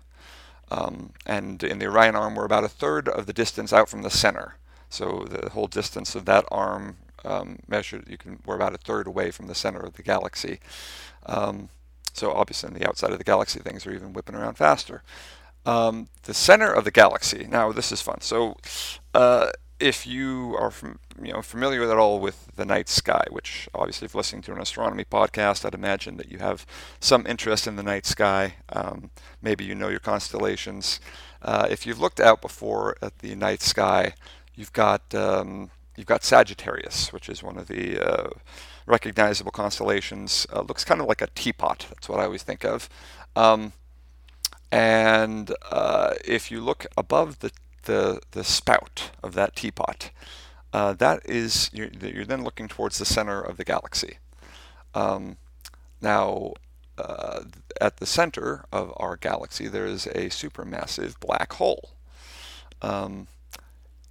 Um, 0.72 1.12
and 1.25 1.62
in 1.62 1.79
the 1.79 1.88
Orion 1.88 2.15
arm, 2.15 2.36
we're 2.36 2.46
about 2.46 2.63
a 2.63 2.70
third 2.70 3.10
of 3.10 3.25
the 3.25 3.34
distance 3.34 3.74
out 3.74 3.89
from 3.89 4.01
the 4.01 4.10
center. 4.10 4.55
So 4.94 5.26
the 5.28 5.50
whole 5.50 5.66
distance 5.66 6.14
of 6.14 6.26
that 6.26 6.46
arm 6.52 6.98
um, 7.26 7.60
measured, 7.68 8.08
you 8.08 8.18
can 8.18 8.40
we're 8.46 8.56
about 8.56 8.76
a 8.76 8.78
third 8.78 9.08
away 9.08 9.32
from 9.32 9.48
the 9.48 9.56
center 9.56 9.80
of 9.80 9.94
the 9.94 10.04
galaxy. 10.04 10.60
Um, 11.26 11.70
so 12.14 12.32
obviously, 12.32 12.68
on 12.68 12.76
the 12.76 12.88
outside 12.88 13.12
of 13.12 13.18
the 13.18 13.24
galaxy, 13.24 13.60
things 13.60 13.88
are 13.88 13.94
even 13.94 14.14
whipping 14.14 14.36
around 14.36 14.54
faster. 14.54 15.02
Um, 15.66 16.10
the 16.24 16.34
center 16.34 16.72
of 16.72 16.84
the 16.84 16.92
galaxy. 16.92 17.48
Now, 17.50 17.72
this 17.72 17.92
is 17.92 18.02
fun. 18.02 18.22
So, 18.22 18.58
uh, 19.16 19.50
if 19.80 20.06
you 20.06 20.56
are 20.60 20.70
from, 20.70 21.00
you 21.20 21.34
know 21.34 21.42
familiar 21.42 21.90
at 21.90 21.98
all 21.98 22.20
with 22.20 22.52
the 22.56 22.66
night 22.66 22.88
sky, 22.88 23.26
which 23.32 23.68
obviously, 23.74 24.06
if 24.06 24.14
listening 24.14 24.44
to 24.44 24.52
an 24.52 24.62
astronomy 24.62 25.06
podcast, 25.06 25.66
I'd 25.66 25.74
imagine 25.74 26.18
that 26.18 26.32
you 26.32 26.38
have 26.38 26.68
some 27.00 27.26
interest 27.26 27.66
in 27.66 27.78
the 27.78 27.84
night 27.84 28.06
sky. 28.06 28.56
Um, 28.70 29.10
maybe 29.42 29.66
you 29.66 29.74
know 29.74 29.90
your 29.90 30.00
constellations. 30.00 31.00
Uh, 31.42 31.68
if 31.70 31.88
you've 31.88 32.00
looked 32.00 32.20
out 32.20 32.42
before 32.42 32.96
at 33.02 33.20
the 33.20 33.34
night 33.34 33.64
sky, 33.64 34.14
You've 34.56 34.74
got 34.74 35.14
um, 35.16 35.72
you've 35.96 36.08
got 36.08 36.24
Sagittarius, 36.24 37.12
which 37.12 37.30
is 37.30 37.42
one 37.44 37.58
of 37.58 37.68
the 37.68 38.00
uh, 38.00 38.30
recognizable 38.86 39.52
constellations. 39.52 40.46
Uh, 40.52 40.62
looks 40.62 40.84
kind 40.84 41.02
of 41.02 41.08
like 41.08 41.22
a 41.22 41.28
teapot. 41.36 41.88
That's 41.90 42.10
what 42.10 42.20
I 42.20 42.26
always 42.26 42.44
think 42.44 42.64
of. 42.64 42.90
Um, 43.36 43.74
and 44.72 45.54
uh, 45.72 46.14
if 46.26 46.52
you 46.52 46.62
look 46.62 46.86
above 46.98 47.40
the, 47.40 47.52
the 47.84 48.22
the 48.32 48.44
spout 48.44 49.12
of 49.22 49.34
that 49.34 49.56
teapot, 49.56 50.12
uh, 50.74 50.94
that 50.94 51.22
is 51.26 51.70
you're, 51.74 51.90
you're, 52.02 52.26
then 52.26 52.44
looking 52.44 52.68
towards 52.68 52.98
the 52.98 53.06
center 53.06 53.40
of 53.40 53.58
the 53.58 53.64
galaxy. 53.64 54.18
Um, 54.96 55.38
now, 56.02 56.54
uh, 56.98 57.44
at 57.80 57.98
the 57.98 58.06
center 58.06 58.66
of 58.72 58.94
our 58.98 59.16
galaxy, 59.16 59.68
there 59.68 59.86
is 59.86 60.08
a 60.08 60.30
supermassive 60.30 61.20
black 61.20 61.54
hole. 61.54 61.92
Um, 62.82 63.28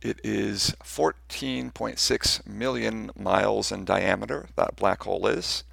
it 0.03 0.21
is 0.25 0.75
14.6 0.85 2.47
million 2.47 3.11
miles 3.17 3.73
in 3.73 3.85
diameter, 3.85 4.49
that 4.57 4.77
black 4.77 5.03
hole 5.05 5.27
is. 5.27 5.65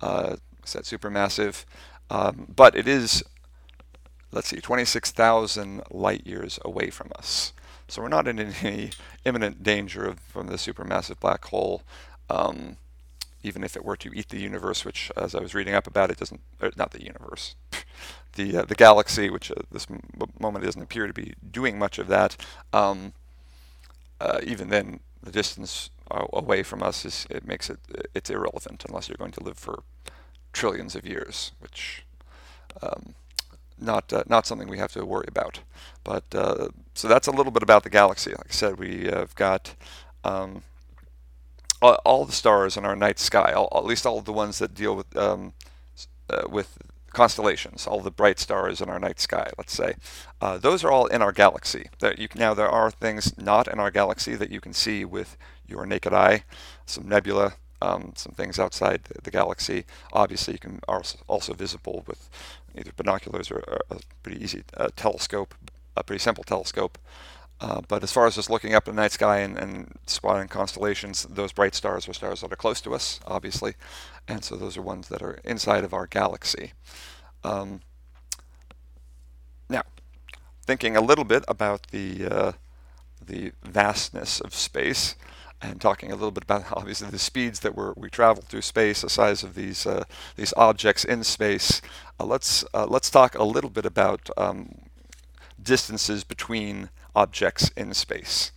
Uh, 0.02 0.36
is 0.64 0.74
that 0.74 0.84
supermassive? 0.84 1.66
Um, 2.10 2.52
but 2.56 2.76
it 2.76 2.88
is 2.88 3.24
let's 4.36 4.50
see, 4.50 4.58
26,000 4.58 5.82
light 5.90 6.28
years 6.28 6.60
away 6.64 6.90
from 6.90 7.10
us. 7.18 7.54
So 7.88 8.02
we're 8.02 8.10
not 8.10 8.28
in 8.28 8.40
any 8.40 8.92
imminent 9.26 9.64
danger 9.64 10.06
of, 10.06 10.20
from 10.20 10.48
the 10.48 10.56
supermassive 10.56 11.20
black 11.20 11.46
hole, 11.46 11.82
um, 12.30 12.76
even 13.44 13.64
if 13.64 13.76
it 13.76 13.86
were 13.86 13.96
to 13.96 14.12
eat 14.14 14.30
the 14.30 14.40
universe, 14.40 14.84
which, 14.84 15.12
as 15.16 15.34
I 15.34 15.40
was 15.40 15.56
reading 15.56 15.74
up 15.74 15.88
about, 15.88 16.12
it 16.12 16.18
doesn't, 16.18 16.42
er, 16.62 16.72
not 16.76 16.92
the 16.92 17.04
universe, 17.04 17.56
the, 18.34 18.58
uh, 18.58 18.66
the 18.66 18.76
galaxy, 18.76 19.30
which 19.30 19.52
at 19.52 19.70
this 19.72 19.88
moment 20.40 20.66
doesn't 20.66 20.82
appear 20.82 21.08
to 21.08 21.14
be 21.14 21.34
doing 21.52 21.80
much 21.80 21.98
of 21.98 22.08
that. 22.08 22.36
Um, 22.74 23.14
uh, 24.20 24.40
even 24.44 24.70
then, 24.70 25.00
the 25.24 25.32
distance 25.32 25.90
away 26.12 26.62
from 26.62 26.84
us 26.84 27.06
is, 27.06 27.26
it 27.30 27.48
makes 27.48 27.70
it, 27.70 27.80
it's 28.14 28.30
irrelevant 28.30 28.84
unless 28.88 29.08
you're 29.08 29.18
going 29.18 29.32
to 29.32 29.44
live 29.44 29.58
for 29.58 29.84
trillions 30.54 30.96
of 30.96 31.06
years, 31.06 31.52
which 31.60 32.04
um, 32.82 33.16
not 33.80 34.12
uh, 34.12 34.24
not 34.28 34.46
something 34.46 34.68
we 34.68 34.78
have 34.78 34.92
to 34.94 35.06
worry 35.06 35.26
about. 35.28 35.60
But 36.04 36.24
uh, 36.34 36.70
so 36.94 37.08
that's 37.08 37.28
a 37.28 37.32
little 37.32 37.52
bit 37.52 37.64
about 37.64 37.84
the 37.84 37.90
galaxy. 37.90 38.32
Like 38.32 38.50
I 38.50 38.54
said, 38.54 38.80
we 38.80 39.06
have 39.06 39.36
got 39.36 39.76
um, 40.24 40.64
all, 41.82 42.00
all, 42.06 42.26
the 42.26 42.32
stars 42.32 42.78
in 42.78 42.86
our 42.86 42.96
night 42.96 43.20
sky, 43.20 43.54
all, 43.54 43.70
at 43.76 43.86
least 43.86 44.06
all 44.06 44.22
the 44.22 44.34
ones 44.34 44.60
that 44.60 44.74
deal 44.74 44.96
with 44.96 45.16
um, 45.18 45.54
uh, 46.30 46.44
with 46.50 46.78
constellations, 47.16 47.88
all 47.88 48.02
the 48.02 48.12
bright 48.12 48.40
stars 48.40 48.82
in 48.82 48.90
our 48.90 49.00
night 49.00 49.20
sky. 49.20 49.50
Let's 49.58 49.74
say 49.74 49.96
uh, 50.42 50.58
those 50.58 50.84
are 50.84 50.92
all 50.92 51.08
in 51.08 51.22
our 51.22 51.32
galaxy. 51.32 51.90
You, 52.18 52.28
now 52.36 52.54
there 52.54 52.70
are 52.70 52.92
things 52.92 53.38
not 53.38 53.68
in 53.68 53.80
our 53.80 53.90
galaxy 53.90 54.36
that 54.36 54.52
you 54.52 54.60
can 54.60 54.74
see 54.74 55.06
with 55.06 55.38
your 55.68 55.86
naked 55.86 56.14
eye, 56.14 56.44
some 56.86 57.08
nebula, 57.08 57.54
um, 57.82 58.14
some 58.16 58.34
things 58.34 58.60
outside 58.60 59.06
the, 59.06 59.22
the, 59.22 59.32
galaxy. 59.32 59.86
Obviously, 60.14 60.54
you 60.54 60.60
can 60.60 60.80
also, 60.88 61.18
also 61.28 61.54
visible 61.54 62.04
with 62.08 62.30
either 62.78 62.92
binoculars 62.96 63.52
or, 63.52 63.64
a 63.90 64.00
pretty 64.24 64.44
easy 64.44 64.64
telescope, 64.96 65.56
a 65.96 66.04
pretty 66.04 66.20
simple 66.22 66.44
telescope. 66.44 66.98
Uh, 67.62 67.82
but 67.88 68.04
as 68.04 68.12
far 68.12 68.28
as 68.28 68.36
just 68.36 68.50
looking 68.50 68.74
up 68.74 68.88
in 68.88 68.96
the 68.96 69.02
night 69.02 69.14
sky 69.14 69.40
and, 69.40 69.58
and, 69.58 69.98
spotting 70.06 70.50
constellations, 70.50 71.24
those 71.30 71.54
bright 71.54 71.74
stars 71.74 72.08
are 72.08 72.14
stars 72.14 72.42
that 72.42 72.52
are 72.52 72.58
close 72.58 72.82
to 72.82 72.94
us, 72.94 73.22
obviously, 73.26 73.76
and 74.28 74.44
so 74.44 74.58
those 74.58 74.76
are 74.76 74.82
ones 74.82 75.08
that 75.08 75.22
are 75.22 75.40
inside 75.46 75.86
of 75.86 75.94
our 75.94 76.06
galaxy. 76.06 76.74
Um, 77.46 77.80
now, 79.70 79.84
thinking 80.66 80.98
a 80.98 81.02
little 81.02 81.24
bit 81.24 81.46
about 81.48 81.88
the 81.92 82.26
uh, 82.26 82.52
the 83.26 83.54
vastness 83.64 84.42
of 84.42 84.54
space, 84.54 85.16
and 85.62 85.82
talking 85.82 86.12
a 86.12 86.16
little 86.16 86.32
bit 86.32 86.44
about 86.44 86.66
obviously 86.74 87.10
the 87.10 87.20
speeds 87.20 87.62
that 87.62 87.76
we 87.76 87.86
we 87.96 88.10
travel 88.10 88.44
through 88.44 88.62
space, 88.62 89.02
the 89.02 89.10
size 89.10 89.44
of 89.44 89.56
these 89.56 89.86
uh, 89.86 90.04
these 90.36 90.54
objects 90.58 91.04
in 91.04 91.24
space. 91.24 91.82
Uh, 92.20 92.26
let's 92.26 92.64
uh, 92.74 92.86
let's 92.88 93.10
talk 93.10 93.36
a 93.36 93.44
little 93.44 93.70
bit 93.70 93.86
about 93.86 94.30
um, 94.38 94.86
distances 95.62 96.24
between 96.24 96.90
objects 97.16 97.70
in 97.76 97.94
space. 97.94 98.52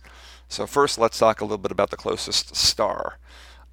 So 0.47 0.65
first, 0.65 0.97
let's 0.97 1.19
talk 1.19 1.41
a 1.41 1.45
little 1.45 1.57
bit 1.57 1.71
about 1.71 1.91
the 1.91 1.97
closest 1.97 2.55
star. 2.55 3.17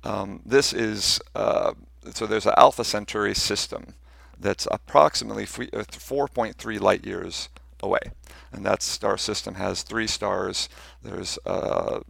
Um, 0.05 0.43
this 0.45 0.73
is 0.73 1.21
uh, 1.35 1.73
so 2.13 2.27
there's 2.27 2.47
an 2.47 2.55
Alpha 2.57 2.85
Centauri 2.85 3.35
system 3.35 3.95
that's 4.39 4.69
approximately 4.71 5.45
uh, 5.45 5.85
4.3 5.85 6.81
light 6.81 7.05
years 7.05 7.49
away, 7.83 8.13
and 8.53 8.65
that 8.65 8.83
star 8.83 9.17
system 9.19 9.55
has 9.55 9.83
three 9.83 10.07
stars. 10.07 10.69
There's 11.03 11.39
uh, 11.47 12.01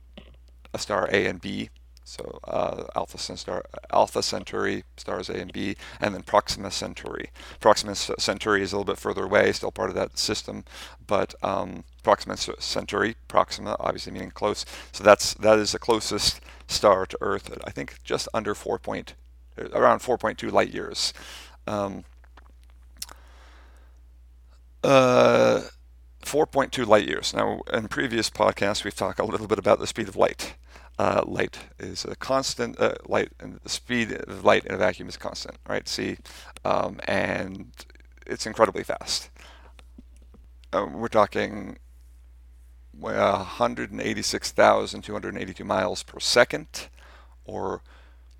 star 0.80 1.08
A 1.12 1.26
and 1.26 1.40
B. 1.40 1.70
So 2.04 2.38
uh, 2.44 2.84
Alpha, 2.94 3.18
Centauri, 3.18 3.62
Alpha 3.92 4.22
Centauri 4.22 4.84
stars 4.96 5.28
A 5.28 5.34
and 5.34 5.52
B, 5.52 5.74
and 6.00 6.14
then 6.14 6.22
Proxima 6.22 6.70
Centauri. 6.70 7.30
Proxima 7.58 7.96
Centauri 7.96 8.62
is 8.62 8.72
a 8.72 8.76
little 8.76 8.92
bit 8.92 9.00
further 9.00 9.24
away, 9.24 9.50
still 9.50 9.72
part 9.72 9.88
of 9.90 9.96
that 9.96 10.16
system, 10.16 10.64
but 11.04 11.34
um, 11.42 11.82
Proxima 12.04 12.36
Centauri, 12.36 13.16
Proxima 13.26 13.74
obviously 13.80 14.12
meaning 14.12 14.30
close. 14.30 14.64
So 14.92 15.02
that's 15.02 15.34
that 15.34 15.58
is 15.58 15.72
the 15.72 15.80
closest 15.80 16.40
star 16.68 17.06
to 17.06 17.18
Earth. 17.20 17.52
I 17.64 17.72
think 17.72 18.00
just 18.04 18.28
under 18.32 18.54
4 18.54 18.78
point, 18.78 19.14
around 19.72 19.98
4.2 19.98 20.52
light 20.52 20.72
years. 20.72 21.12
Um, 21.66 22.04
uh, 24.84 25.62
4.2 26.26 26.86
light 26.86 27.06
years. 27.06 27.32
Now, 27.32 27.60
in 27.72 27.88
previous 27.88 28.28
podcasts, 28.28 28.84
we've 28.84 28.94
talked 28.94 29.20
a 29.20 29.24
little 29.24 29.46
bit 29.46 29.58
about 29.58 29.78
the 29.78 29.86
speed 29.86 30.08
of 30.08 30.16
light 30.16 30.56
uh, 30.98 31.22
light 31.26 31.58
is 31.78 32.06
a 32.06 32.16
constant 32.16 32.80
uh, 32.80 32.94
light 33.06 33.30
and 33.38 33.60
the 33.62 33.68
speed 33.68 34.12
of 34.12 34.44
light 34.44 34.64
in 34.64 34.74
a 34.74 34.78
vacuum 34.78 35.08
is 35.08 35.18
constant 35.18 35.58
right 35.68 35.86
See, 35.86 36.16
um, 36.64 36.98
and 37.06 37.70
it's 38.26 38.46
incredibly 38.46 38.82
fast 38.82 39.28
uh, 40.72 40.86
we're 40.92 41.08
talking 41.08 41.78
186,282 42.98 45.64
miles 45.64 46.02
per 46.02 46.18
second, 46.18 46.88
or 47.44 47.82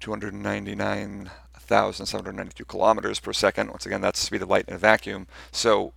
299,792 0.01 2.65
kilometers 2.65 3.21
per 3.21 3.33
second. 3.33 3.71
Once 3.71 3.87
again, 3.87 4.01
that's 4.01 4.19
the 4.21 4.27
speed 4.27 4.43
of 4.43 4.49
light 4.49 4.65
in 4.69 4.75
a 4.75 4.79
vacuum. 4.79 5.29
So, 5.53 5.93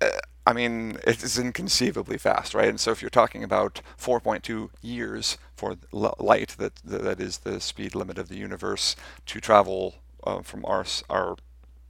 uh, 0.00 0.10
I 0.44 0.52
mean, 0.52 0.98
it 1.06 1.22
is 1.22 1.38
inconceivably 1.38 2.18
fast, 2.18 2.52
right? 2.52 2.68
And 2.68 2.80
so, 2.80 2.90
if 2.90 3.00
you're 3.00 3.10
talking 3.10 3.44
about 3.44 3.80
4.2 3.98 4.70
years 4.80 5.38
for 5.54 5.76
light, 5.92 6.56
that 6.58 6.76
that 6.84 7.20
is 7.20 7.38
the 7.38 7.60
speed 7.60 7.94
limit 7.94 8.18
of 8.18 8.28
the 8.28 8.36
universe 8.36 8.96
to 9.26 9.40
travel 9.40 9.94
uh, 10.24 10.42
from 10.42 10.64
our 10.64 10.84
our 11.08 11.36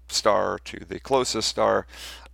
star 0.09 0.59
to 0.65 0.85
the 0.85 1.01
closest 1.01 1.49
star, 1.49 1.87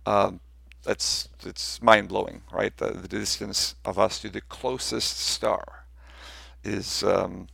um, 0.05 0.41
that's 0.83 1.29
it's 1.45 1.81
mind 1.81 2.09
blowing, 2.09 2.41
right? 2.51 2.75
The, 2.77 2.91
the, 2.91 3.07
distance 3.07 3.75
of 3.85 3.97
us 3.97 4.19
to 4.19 4.29
the 4.29 4.41
closest 4.41 5.17
star 5.17 5.85
is 6.63 7.03
um, 7.03 7.47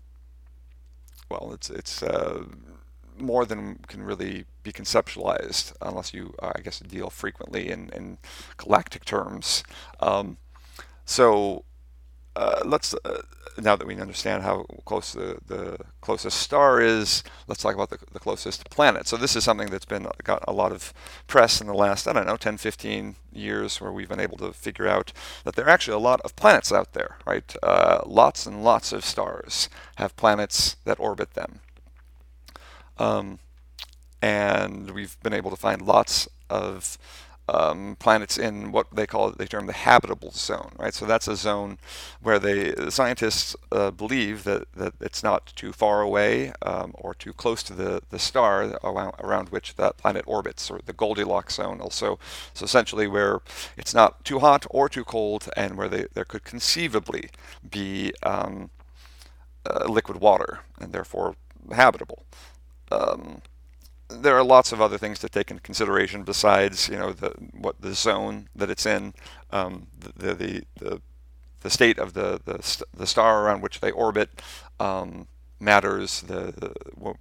well, 1.29 1.51
it's 1.53 1.69
it's 1.69 2.01
uh, 2.03 2.43
more 3.17 3.45
than 3.45 3.79
can 3.87 4.03
really 4.03 4.45
be 4.63 4.71
conceptualized 4.71 5.73
unless 5.81 6.13
you, 6.13 6.33
uh, 6.41 6.51
I 6.55 6.61
guess, 6.61 6.79
deal 6.79 7.09
frequently 7.09 7.69
in, 7.69 7.89
in 7.89 8.17
galactic 8.57 9.05
terms. 9.05 9.63
Um, 9.99 10.37
so 11.05 11.65
uh, 12.35 12.61
let's 12.65 12.93
uh, 13.05 13.21
now 13.57 13.75
that 13.75 13.87
we 13.87 13.99
understand 13.99 14.43
how 14.43 14.63
close 14.85 15.13
the, 15.13 15.37
the 15.45 15.77
closest 16.01 16.39
star 16.39 16.81
is, 16.81 17.23
let's 17.47 17.61
talk 17.61 17.73
about 17.73 17.89
the, 17.89 17.97
the 18.11 18.19
closest 18.19 18.69
planet. 18.69 19.07
So 19.07 19.17
this 19.17 19.35
is 19.35 19.43
something 19.43 19.69
that's 19.69 19.85
been 19.85 20.07
got 20.23 20.43
a 20.47 20.51
lot 20.51 20.71
of 20.71 20.93
press 21.27 21.61
in 21.61 21.67
the 21.67 21.73
last, 21.73 22.07
I 22.07 22.13
don't 22.13 22.27
know, 22.27 22.37
10, 22.37 22.57
15 22.57 23.15
years 23.31 23.79
where 23.79 23.91
we've 23.91 24.09
been 24.09 24.19
able 24.19 24.37
to 24.37 24.51
figure 24.53 24.87
out 24.87 25.13
that 25.43 25.55
there 25.55 25.65
are 25.65 25.69
actually 25.69 25.95
a 25.95 25.99
lot 25.99 26.21
of 26.21 26.35
planets 26.35 26.71
out 26.71 26.93
there, 26.93 27.17
right? 27.25 27.55
Uh, 27.63 28.01
lots 28.05 28.45
and 28.45 28.63
lots 28.63 28.91
of 28.91 29.05
stars 29.05 29.69
have 29.95 30.15
planets 30.17 30.75
that 30.85 30.99
orbit 30.99 31.33
them. 31.33 31.61
Um, 32.97 33.39
and 34.21 34.91
we've 34.91 35.19
been 35.21 35.33
able 35.33 35.51
to 35.51 35.57
find 35.57 35.81
lots 35.81 36.27
of 36.49 36.97
um, 37.47 37.95
planets 37.99 38.37
in 38.37 38.71
what 38.71 38.87
they 38.91 39.05
call 39.05 39.31
they 39.31 39.45
term 39.45 39.67
the 39.67 39.73
habitable 39.73 40.31
zone, 40.31 40.71
right? 40.79 40.93
So 40.93 41.05
that's 41.05 41.27
a 41.27 41.35
zone 41.35 41.77
where 42.21 42.39
they 42.39 42.71
the 42.71 42.91
scientists 42.91 43.55
uh, 43.71 43.91
believe 43.91 44.43
that, 44.45 44.71
that 44.73 44.93
it's 44.99 45.21
not 45.21 45.53
too 45.55 45.71
far 45.71 46.01
away 46.01 46.53
um, 46.63 46.93
or 46.95 47.13
too 47.13 47.33
close 47.33 47.61
to 47.63 47.73
the, 47.73 48.01
the 48.09 48.17
star 48.17 48.79
around, 48.83 49.13
around 49.19 49.49
which 49.49 49.75
that 49.75 49.97
planet 49.97 50.23
orbits, 50.27 50.71
or 50.71 50.79
the 50.85 50.93
Goldilocks 50.93 51.55
zone. 51.55 51.79
Also, 51.81 52.17
so 52.53 52.63
essentially 52.63 53.07
where 53.07 53.41
it's 53.77 53.93
not 53.93 54.25
too 54.25 54.39
hot 54.39 54.65
or 54.71 54.89
too 54.89 55.03
cold, 55.03 55.47
and 55.55 55.77
where 55.77 55.87
they, 55.87 56.07
there 56.13 56.25
could 56.25 56.43
conceivably 56.43 57.29
be 57.69 58.11
um, 58.23 58.71
uh, 59.69 59.85
liquid 59.87 60.19
water 60.19 60.59
and 60.79 60.93
therefore 60.93 61.35
habitable. 61.71 62.25
Um, 62.95 63.41
there 64.09 64.37
are 64.37 64.43
lots 64.43 64.71
of 64.71 64.81
other 64.81 64.97
things 64.97 65.19
to 65.19 65.29
take 65.29 65.49
into 65.49 65.63
consideration 65.63 66.23
besides 66.23 66.89
you 66.89 66.97
know 66.97 67.11
the 67.11 67.31
what 67.51 67.81
the 67.81 67.93
zone 67.93 68.47
that 68.55 68.69
it's 68.69 68.85
in, 68.85 69.13
um, 69.51 69.87
the, 69.97 70.33
the 70.33 70.63
the 70.79 71.01
the 71.61 71.69
state 71.69 71.97
of 71.97 72.13
the 72.13 72.39
the, 72.45 72.85
the 72.95 73.07
star 73.07 73.43
around 73.43 73.61
which 73.61 73.79
they 73.79 73.91
orbit 73.91 74.29
um, 74.79 75.27
matters. 75.59 76.21
The, 76.21 76.53
the 76.55 76.73
well, 76.95 77.17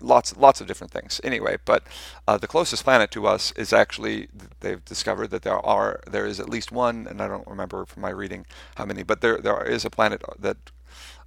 lots 0.00 0.36
lots 0.36 0.60
of 0.60 0.66
different 0.66 0.92
things. 0.92 1.20
Anyway, 1.24 1.56
but 1.64 1.82
uh, 2.26 2.38
the 2.38 2.46
closest 2.46 2.84
planet 2.84 3.10
to 3.10 3.26
us 3.26 3.52
is 3.52 3.72
actually 3.72 4.28
they've 4.60 4.84
discovered 4.84 5.28
that 5.28 5.42
there 5.42 5.58
are 5.66 6.00
there 6.06 6.26
is 6.26 6.38
at 6.40 6.48
least 6.48 6.70
one, 6.72 7.06
and 7.08 7.20
I 7.20 7.28
don't 7.28 7.46
remember 7.46 7.84
from 7.84 8.02
my 8.02 8.10
reading 8.10 8.46
how 8.76 8.84
many, 8.84 9.02
but 9.02 9.20
there 9.20 9.38
there 9.38 9.62
is 9.64 9.84
a 9.84 9.90
planet 9.90 10.22
that 10.38 10.56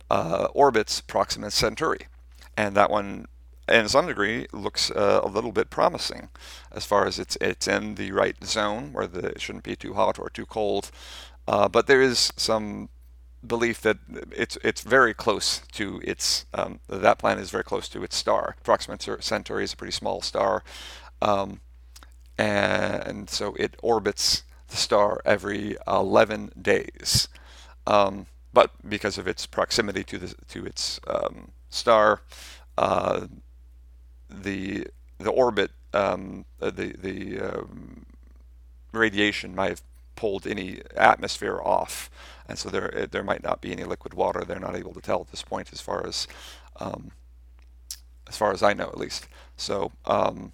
uh, 0.09 0.47
orbits 0.53 1.01
Proxima 1.01 1.51
Centauri, 1.51 2.07
and 2.57 2.75
that 2.75 2.89
one 2.89 3.27
and 3.67 3.89
some 3.89 4.07
degree 4.07 4.47
looks 4.51 4.91
uh, 4.91 5.21
a 5.23 5.27
little 5.27 5.51
bit 5.51 5.69
promising 5.69 6.29
as 6.71 6.85
far 6.85 7.05
as 7.05 7.19
it's 7.19 7.37
it's 7.39 7.67
in 7.67 7.95
the 7.95 8.11
right 8.11 8.35
zone 8.43 8.93
where 8.93 9.07
the, 9.07 9.27
it 9.29 9.41
shouldn't 9.41 9.63
be 9.63 9.75
too 9.75 9.93
hot 9.93 10.19
or 10.19 10.29
too 10.29 10.45
cold. 10.45 10.91
Uh, 11.47 11.67
but 11.67 11.87
there 11.87 12.01
is 12.01 12.31
some 12.37 12.89
belief 13.45 13.81
that 13.81 13.97
it's 14.31 14.57
it's 14.63 14.81
very 14.81 15.13
close 15.13 15.61
to 15.71 16.01
its 16.03 16.45
um, 16.53 16.79
that 16.87 17.17
planet 17.17 17.43
is 17.43 17.51
very 17.51 17.63
close 17.63 17.89
to 17.89 18.03
its 18.03 18.15
star. 18.15 18.55
Proxima 18.63 18.97
Centauri 19.19 19.63
is 19.63 19.73
a 19.73 19.77
pretty 19.77 19.91
small 19.91 20.21
star, 20.21 20.63
um, 21.21 21.61
and 22.37 23.29
so 23.29 23.55
it 23.55 23.75
orbits 23.81 24.43
the 24.67 24.77
star 24.77 25.21
every 25.25 25.75
11 25.87 26.51
days. 26.61 27.27
Um, 27.85 28.27
but 28.53 28.71
because 28.87 29.17
of 29.17 29.27
its 29.27 29.45
proximity 29.45 30.03
to 30.03 30.17
the 30.17 30.35
to 30.49 30.65
its 30.65 30.99
um, 31.07 31.51
star, 31.69 32.21
uh, 32.77 33.27
the 34.31 34.87
the 35.19 35.29
orbit, 35.31 35.71
um, 35.93 36.45
uh, 36.61 36.71
the 36.71 36.93
the 36.97 37.39
um, 37.39 38.05
radiation 38.91 39.55
might 39.55 39.69
have 39.69 39.81
pulled 40.15 40.45
any 40.47 40.81
atmosphere 40.95 41.59
off, 41.61 42.09
and 42.47 42.57
so 42.57 42.69
there 42.69 43.07
there 43.11 43.23
might 43.23 43.43
not 43.43 43.61
be 43.61 43.71
any 43.71 43.83
liquid 43.83 44.13
water. 44.13 44.43
They're 44.45 44.59
not 44.59 44.75
able 44.75 44.93
to 44.93 45.01
tell 45.01 45.21
at 45.21 45.31
this 45.31 45.43
point, 45.43 45.69
as 45.73 45.81
far 45.81 46.05
as 46.05 46.27
um, 46.79 47.11
as 48.27 48.37
far 48.37 48.51
as 48.53 48.63
I 48.63 48.73
know, 48.73 48.87
at 48.87 48.97
least. 48.97 49.27
So 49.57 49.91
um, 50.05 50.53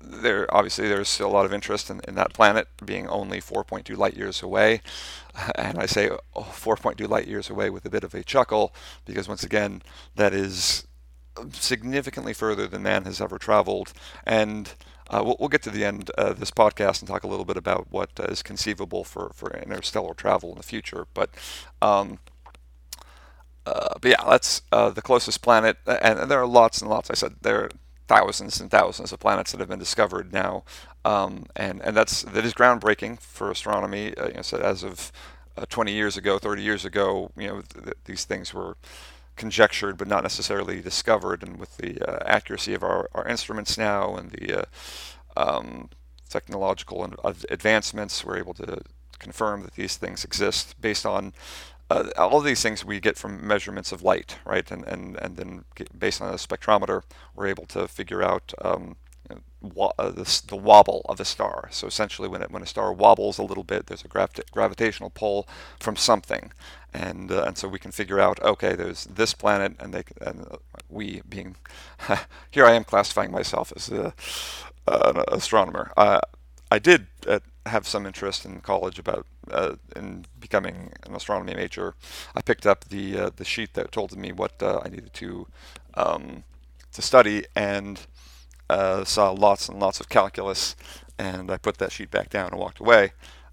there 0.00 0.52
obviously 0.54 0.88
there's 0.88 1.08
still 1.08 1.28
a 1.28 1.32
lot 1.32 1.46
of 1.46 1.52
interest 1.52 1.90
in, 1.90 2.00
in 2.06 2.14
that 2.16 2.34
planet 2.34 2.68
being 2.84 3.08
only 3.08 3.40
4.2 3.40 3.96
light 3.96 4.16
years 4.16 4.42
away, 4.42 4.82
and 5.56 5.78
I 5.78 5.86
say 5.86 6.10
oh, 6.10 6.42
4.2 6.42 7.08
light 7.08 7.26
years 7.26 7.50
away 7.50 7.70
with 7.70 7.84
a 7.84 7.90
bit 7.90 8.04
of 8.04 8.14
a 8.14 8.22
chuckle 8.22 8.74
because 9.04 9.28
once 9.28 9.42
again 9.42 9.82
that 10.16 10.34
is 10.34 10.86
significantly 11.52 12.32
further 12.32 12.66
than 12.66 12.82
man 12.82 13.04
has 13.04 13.20
ever 13.20 13.38
traveled. 13.38 13.92
And 14.24 14.72
uh, 15.10 15.22
we'll, 15.24 15.36
we'll, 15.38 15.48
get 15.48 15.62
to 15.62 15.70
the 15.70 15.84
end 15.84 16.10
of 16.10 16.40
this 16.40 16.50
podcast 16.50 17.00
and 17.00 17.08
talk 17.08 17.24
a 17.24 17.28
little 17.28 17.44
bit 17.44 17.56
about 17.56 17.88
what 17.90 18.10
uh, 18.18 18.24
is 18.24 18.42
conceivable 18.42 19.04
for, 19.04 19.30
for 19.34 19.50
interstellar 19.58 20.14
travel 20.14 20.50
in 20.50 20.56
the 20.56 20.62
future. 20.62 21.06
But 21.12 21.30
um, 21.82 22.18
uh, 23.66 23.94
but 24.00 24.10
yeah, 24.10 24.24
that's 24.28 24.62
uh, 24.72 24.90
the 24.90 25.02
closest 25.02 25.42
planet, 25.42 25.78
and, 25.86 26.18
and, 26.18 26.30
there 26.30 26.40
are 26.40 26.46
lots 26.46 26.82
and 26.82 26.90
lots. 26.90 27.10
I 27.10 27.14
said 27.14 27.36
there 27.40 27.62
are 27.62 27.70
thousands 28.08 28.60
and 28.60 28.70
thousands 28.70 29.10
of 29.12 29.20
planets 29.20 29.52
that 29.52 29.60
have 29.60 29.70
been 29.70 29.78
discovered 29.78 30.32
now, 30.32 30.64
um, 31.04 31.46
and 31.56 31.80
and 31.82 31.96
that's 31.96 32.22
that 32.22 32.44
is 32.44 32.52
groundbreaking 32.52 33.20
for 33.20 33.50
astronomy. 33.50 34.14
Uh, 34.16 34.28
you 34.28 34.34
know, 34.34 34.42
so 34.42 34.58
as 34.58 34.82
of 34.82 35.12
uh, 35.56 35.64
20 35.68 35.92
years 35.92 36.16
ago, 36.16 36.38
30 36.38 36.62
years 36.62 36.84
ago, 36.84 37.30
you 37.38 37.48
know, 37.48 37.62
th- 37.62 37.96
these 38.04 38.24
things 38.24 38.52
were 38.52 38.76
conjectured 39.36 39.96
but 39.96 40.08
not 40.08 40.22
necessarily 40.22 40.80
discovered. 40.80 41.42
And 41.42 41.58
with 41.58 41.76
the 41.76 42.00
uh, 42.00 42.22
accuracy 42.26 42.74
of 42.74 42.82
our, 42.82 43.08
our 43.14 43.26
instruments 43.26 43.76
now 43.78 44.16
and 44.16 44.30
the 44.30 44.60
uh, 44.60 44.64
um, 45.36 45.90
technological 46.28 47.04
advancements, 47.50 48.24
we're 48.24 48.38
able 48.38 48.54
to 48.54 48.82
confirm 49.18 49.62
that 49.62 49.74
these 49.74 49.96
things 49.96 50.24
exist 50.24 50.80
based 50.80 51.06
on 51.06 51.32
uh, 51.90 52.10
all 52.16 52.38
of 52.38 52.44
these 52.44 52.62
things 52.62 52.84
we 52.84 52.98
get 52.98 53.16
from 53.18 53.46
measurements 53.46 53.92
of 53.92 54.02
light, 54.02 54.38
right? 54.44 54.70
And 54.70 54.84
and 54.84 55.16
and 55.16 55.36
then 55.36 55.64
based 55.96 56.22
on 56.22 56.32
a 56.32 56.36
spectrometer, 56.36 57.02
we're 57.34 57.46
able 57.46 57.66
to 57.66 57.86
figure 57.86 58.22
out 58.22 58.54
um, 58.62 58.96
uh, 59.30 60.10
the, 60.10 60.42
the, 60.48 60.56
wobble 60.56 61.02
of 61.08 61.18
a 61.20 61.24
star. 61.24 61.68
So 61.72 61.86
essentially, 61.86 62.28
when 62.28 62.42
it, 62.42 62.50
when 62.50 62.62
a 62.62 62.66
star 62.66 62.92
wobbles 62.92 63.38
a 63.38 63.42
little 63.42 63.64
bit, 63.64 63.86
there's 63.86 64.04
a 64.04 64.08
gravi- 64.08 64.42
gravitational 64.52 65.10
pull 65.10 65.48
from 65.80 65.96
something, 65.96 66.52
and 66.92 67.32
uh, 67.32 67.44
and 67.46 67.56
so 67.56 67.66
we 67.68 67.78
can 67.78 67.90
figure 67.90 68.20
out 68.20 68.42
okay, 68.42 68.74
there's 68.74 69.04
this 69.04 69.32
planet, 69.32 69.74
and 69.80 69.94
they 69.94 70.04
and 70.20 70.46
uh, 70.50 70.56
we 70.90 71.22
being 71.28 71.56
here, 72.50 72.66
I 72.66 72.72
am 72.72 72.84
classifying 72.84 73.30
myself 73.30 73.72
as 73.74 73.90
a, 73.90 74.12
an 74.86 75.24
astronomer. 75.28 75.92
Uh, 75.96 76.20
I 76.70 76.78
did 76.78 77.06
uh, 77.26 77.40
have 77.66 77.86
some 77.86 78.04
interest 78.04 78.44
in 78.44 78.60
college 78.60 78.98
about 78.98 79.26
uh, 79.50 79.76
in 79.96 80.26
becoming 80.38 80.92
an 81.06 81.14
astronomy 81.14 81.54
major. 81.54 81.94
I 82.34 82.42
picked 82.42 82.66
up 82.66 82.84
the 82.84 83.32
the 83.34 83.44
sheet 83.44 83.74
that 83.74 83.92
told 83.92 84.14
me 84.16 84.32
what 84.32 84.62
I 84.62 84.88
needed 84.90 85.14
to 85.14 85.46
um, 85.94 86.44
to 86.92 87.02
study 87.02 87.44
and 87.56 88.06
uh, 88.70 89.04
saw 89.04 89.30
lots 89.30 89.68
and 89.68 89.78
lots 89.78 90.00
of 90.00 90.08
calculus, 90.08 90.76
and 91.18 91.50
I 91.50 91.56
put 91.56 91.78
that 91.78 91.92
sheet 91.92 92.10
back 92.10 92.30
down 92.30 92.50
and 92.50 92.58
walked 92.58 92.80
away. 92.80 93.12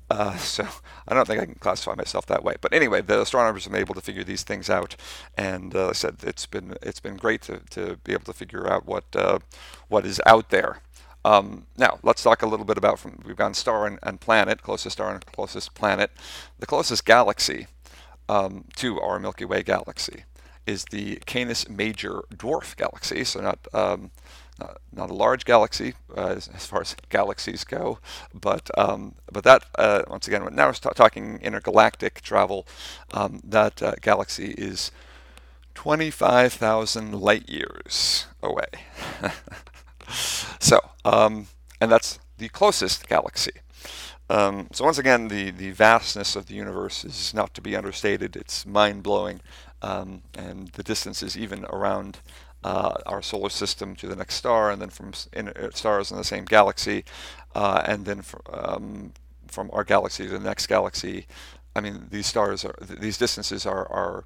Uh, 0.09 0.35
so 0.37 0.67
I 1.07 1.13
don't 1.13 1.25
think 1.25 1.41
I 1.41 1.45
can 1.45 1.55
classify 1.55 1.95
myself 1.95 2.25
that 2.27 2.43
way. 2.43 2.55
But 2.59 2.73
anyway, 2.73 3.01
the 3.01 3.21
astronomers 3.21 3.63
have 3.63 3.73
been 3.73 3.81
able 3.81 3.95
to 3.95 4.01
figure 4.01 4.23
these 4.23 4.43
things 4.43 4.69
out, 4.69 4.95
and 5.37 5.75
uh, 5.75 5.89
I 5.89 5.93
said 5.93 6.17
it's 6.23 6.45
been 6.45 6.75
it's 6.81 6.99
been 6.99 7.17
great 7.17 7.41
to, 7.43 7.61
to 7.71 7.97
be 8.03 8.13
able 8.13 8.25
to 8.25 8.33
figure 8.33 8.71
out 8.71 8.85
what 8.85 9.05
uh, 9.15 9.39
what 9.87 10.05
is 10.05 10.21
out 10.25 10.49
there. 10.49 10.81
Um, 11.23 11.67
now 11.77 11.99
let's 12.01 12.23
talk 12.23 12.41
a 12.41 12.47
little 12.47 12.65
bit 12.65 12.77
about 12.77 12.97
from 12.97 13.21
we've 13.25 13.35
gone 13.35 13.53
star 13.53 13.85
and, 13.85 13.99
and, 14.01 14.19
planet, 14.19 14.63
closest 14.63 14.93
star 14.93 15.13
and 15.13 15.23
closest 15.27 15.75
planet, 15.75 16.09
the 16.59 16.65
closest 16.65 17.05
galaxy 17.05 17.67
um, 18.27 18.65
to 18.77 18.99
our 18.99 19.19
Milky 19.19 19.45
Way 19.45 19.61
galaxy 19.61 20.23
is 20.65 20.85
the 20.85 21.17
Canis 21.25 21.69
Major 21.69 22.23
dwarf 22.33 22.75
galaxy, 22.75 23.23
so 23.23 23.39
not 23.41 23.59
um, 23.73 24.11
not, 24.61 24.81
not, 24.93 25.09
a 25.09 25.13
large 25.13 25.45
galaxy 25.45 25.93
uh, 26.17 26.33
as, 26.37 26.47
as, 26.49 26.65
far 26.65 26.81
as 26.81 26.95
galaxies 27.09 27.63
go, 27.63 27.99
but 28.33 28.69
um, 28.77 29.15
but 29.31 29.43
that 29.43 29.63
uh, 29.77 30.03
once 30.07 30.27
again, 30.27 30.47
now 30.53 30.67
we're 30.67 30.73
talking 30.73 31.39
intergalactic 31.41 32.21
travel. 32.21 32.65
Um, 33.13 33.41
that 33.43 33.81
uh, 33.81 33.93
galaxy 34.01 34.51
is 34.57 34.91
25,000 35.75 37.13
light 37.13 37.49
years 37.49 38.27
away. 38.43 38.67
so, 40.59 40.79
um, 41.05 41.47
and 41.79 41.91
that's 41.91 42.19
the 42.37 42.49
closest 42.49 43.07
galaxy. 43.07 43.51
Um, 44.29 44.67
so 44.71 44.85
once 44.85 44.97
again, 44.97 45.27
the, 45.27 45.51
the 45.51 45.71
vastness 45.71 46.35
of 46.35 46.45
the 46.45 46.53
universe 46.53 47.03
is 47.03 47.33
not 47.33 47.53
to 47.55 47.61
be 47.61 47.75
understated. 47.75 48.35
It's 48.35 48.65
mind-blowing, 48.65 49.41
um, 49.81 50.21
and 50.37 50.69
the 50.69 50.83
distances 50.83 51.37
even 51.37 51.65
around 51.65 52.19
uh, 52.63 52.93
our 53.05 53.21
solar 53.21 53.49
system 53.49 53.95
to 53.95 54.07
the 54.07 54.15
next 54.15 54.35
star, 54.35 54.71
and 54.71 54.81
then 54.81 54.89
from 54.89 55.13
in, 55.33 55.49
uh, 55.49 55.71
stars 55.71 56.11
in 56.11 56.17
the 56.17 56.23
same 56.23 56.45
galaxy, 56.45 57.03
uh, 57.55 57.81
and 57.85 58.05
then 58.05 58.21
from, 58.21 58.41
um, 58.51 59.13
from 59.47 59.69
our 59.73 59.83
galaxy 59.83 60.25
to 60.25 60.31
the 60.31 60.39
next 60.39 60.67
galaxy. 60.67 61.27
I 61.75 61.81
mean, 61.81 62.07
these 62.11 62.27
stars 62.27 62.65
are 62.65 62.75
these 62.81 63.17
distances 63.17 63.65
are 63.65 63.87
are 63.91 64.25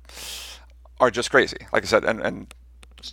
are 0.99 1.11
just 1.11 1.31
crazy. 1.31 1.57
Like 1.71 1.83
I 1.83 1.87
said, 1.87 2.03
and 2.03 2.19
and 2.21 2.53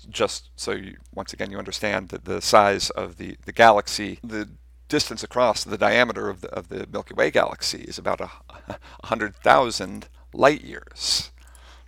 just 0.08 0.50
so 0.56 0.72
you 0.72 0.96
once 1.14 1.32
again 1.32 1.50
you 1.50 1.58
understand 1.58 2.08
that 2.10 2.24
the 2.24 2.40
size 2.40 2.90
of 2.90 3.16
the 3.16 3.36
the 3.44 3.52
galaxy, 3.52 4.18
the 4.24 4.48
distance 4.88 5.22
across 5.22 5.64
the 5.64 5.78
diameter 5.78 6.28
of 6.28 6.42
the, 6.42 6.48
of 6.50 6.68
the 6.68 6.86
Milky 6.92 7.14
Way 7.14 7.30
galaxy 7.30 7.82
is 7.82 7.96
about 7.98 8.20
a, 8.20 8.30
hundred 9.04 9.34
thousand 9.36 10.08
light 10.34 10.62
years. 10.62 11.30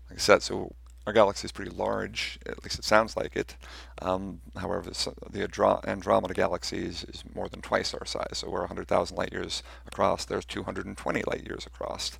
Like 0.09 0.19
I 0.19 0.21
said, 0.21 0.43
so 0.43 0.75
our 1.07 1.13
galaxy 1.13 1.45
is 1.47 1.53
pretty 1.53 1.71
large, 1.71 2.39
at 2.47 2.63
least 2.65 2.79
it 2.79 2.85
sounds 2.85 3.17
like 3.17 3.37
it. 3.37 3.57
Um, 4.01 4.41
however, 4.57 4.91
the 5.31 5.81
Andromeda 5.87 6.35
galaxy 6.35 6.87
is, 6.87 7.05
is, 7.05 7.23
more 7.35 7.49
than 7.49 7.61
twice 7.61 7.93
our 7.93 8.07
size, 8.07 8.39
so 8.39 8.49
we're 8.49 8.61
100,000 8.61 9.17
light 9.17 9.33
years 9.33 9.63
across. 9.87 10.25
There's 10.25 10.45
220 10.47 11.23
light 11.27 11.45
years 11.45 11.67
across. 11.67 12.19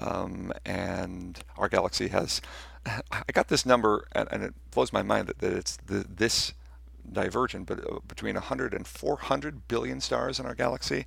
Um, 0.00 0.52
and 0.64 1.38
our 1.56 1.68
galaxy 1.68 2.08
has, 2.08 2.40
I 2.86 3.32
got 3.32 3.48
this 3.48 3.64
number, 3.64 4.06
and, 4.12 4.28
and 4.32 4.42
it 4.42 4.54
blows 4.72 4.92
my 4.92 5.02
mind 5.02 5.28
that, 5.28 5.38
that 5.38 5.52
it's 5.52 5.76
the, 5.86 6.04
this 6.08 6.52
divergent, 7.12 7.66
but 7.66 7.80
uh, 7.80 8.00
between 8.08 8.34
100 8.34 8.74
and 8.74 8.86
400 8.86 9.68
billion 9.68 10.00
stars 10.00 10.40
in 10.40 10.46
our 10.46 10.54
galaxy. 10.54 11.06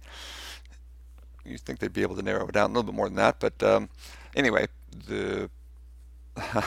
You 1.45 1.57
think 1.57 1.79
they'd 1.79 1.91
be 1.91 2.01
able 2.01 2.15
to 2.15 2.21
narrow 2.21 2.47
it 2.47 2.53
down 2.53 2.69
a 2.69 2.73
little 2.73 2.83
bit 2.83 2.95
more 2.95 3.07
than 3.07 3.15
that, 3.15 3.39
but 3.39 3.61
um, 3.63 3.89
anyway, 4.35 4.67
the 5.07 5.49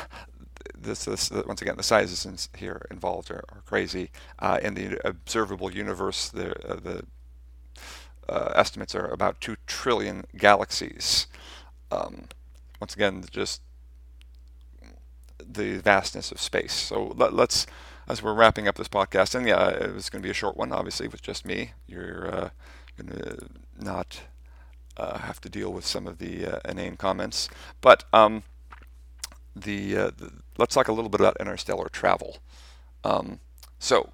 this, 0.82 1.04
this, 1.04 1.30
once 1.30 1.62
again 1.62 1.76
the 1.76 1.82
sizes 1.82 2.48
here 2.56 2.86
involved 2.90 3.30
are, 3.30 3.44
are 3.52 3.62
crazy. 3.66 4.10
Uh, 4.38 4.58
in 4.62 4.74
the 4.74 4.98
observable 5.06 5.72
universe, 5.72 6.28
the 6.28 6.50
uh, 6.68 6.76
the 6.76 7.04
uh, 8.28 8.52
estimates 8.54 8.94
are 8.94 9.08
about 9.08 9.40
two 9.40 9.56
trillion 9.66 10.24
galaxies. 10.36 11.26
Um, 11.90 12.26
once 12.80 12.94
again, 12.94 13.24
just 13.30 13.60
the 15.38 15.78
vastness 15.78 16.32
of 16.32 16.40
space. 16.40 16.72
So 16.72 17.14
let, 17.16 17.32
us 17.34 17.66
as 18.08 18.22
we're 18.22 18.34
wrapping 18.34 18.68
up 18.68 18.76
this 18.76 18.88
podcast, 18.88 19.34
and 19.34 19.46
yeah, 19.46 19.68
it 19.68 19.94
was 19.94 20.10
going 20.10 20.22
to 20.22 20.26
be 20.26 20.30
a 20.30 20.34
short 20.34 20.56
one, 20.56 20.72
obviously, 20.72 21.08
with 21.08 21.22
just 21.22 21.44
me. 21.44 21.72
You're 21.86 22.26
uh, 22.26 22.50
going 22.96 23.18
to 23.18 23.46
not 23.78 24.22
uh, 24.96 25.18
have 25.18 25.40
to 25.42 25.48
deal 25.48 25.72
with 25.72 25.86
some 25.86 26.06
of 26.06 26.18
the 26.18 26.46
uh, 26.46 26.58
inane 26.68 26.96
comments, 26.96 27.48
but 27.80 28.04
um, 28.12 28.42
the, 29.54 29.96
uh, 29.96 30.10
the, 30.16 30.32
let's 30.58 30.74
talk 30.74 30.88
a 30.88 30.92
little 30.92 31.10
bit 31.10 31.20
about 31.20 31.36
interstellar 31.40 31.88
travel. 31.88 32.38
Um, 33.04 33.40
so, 33.78 34.10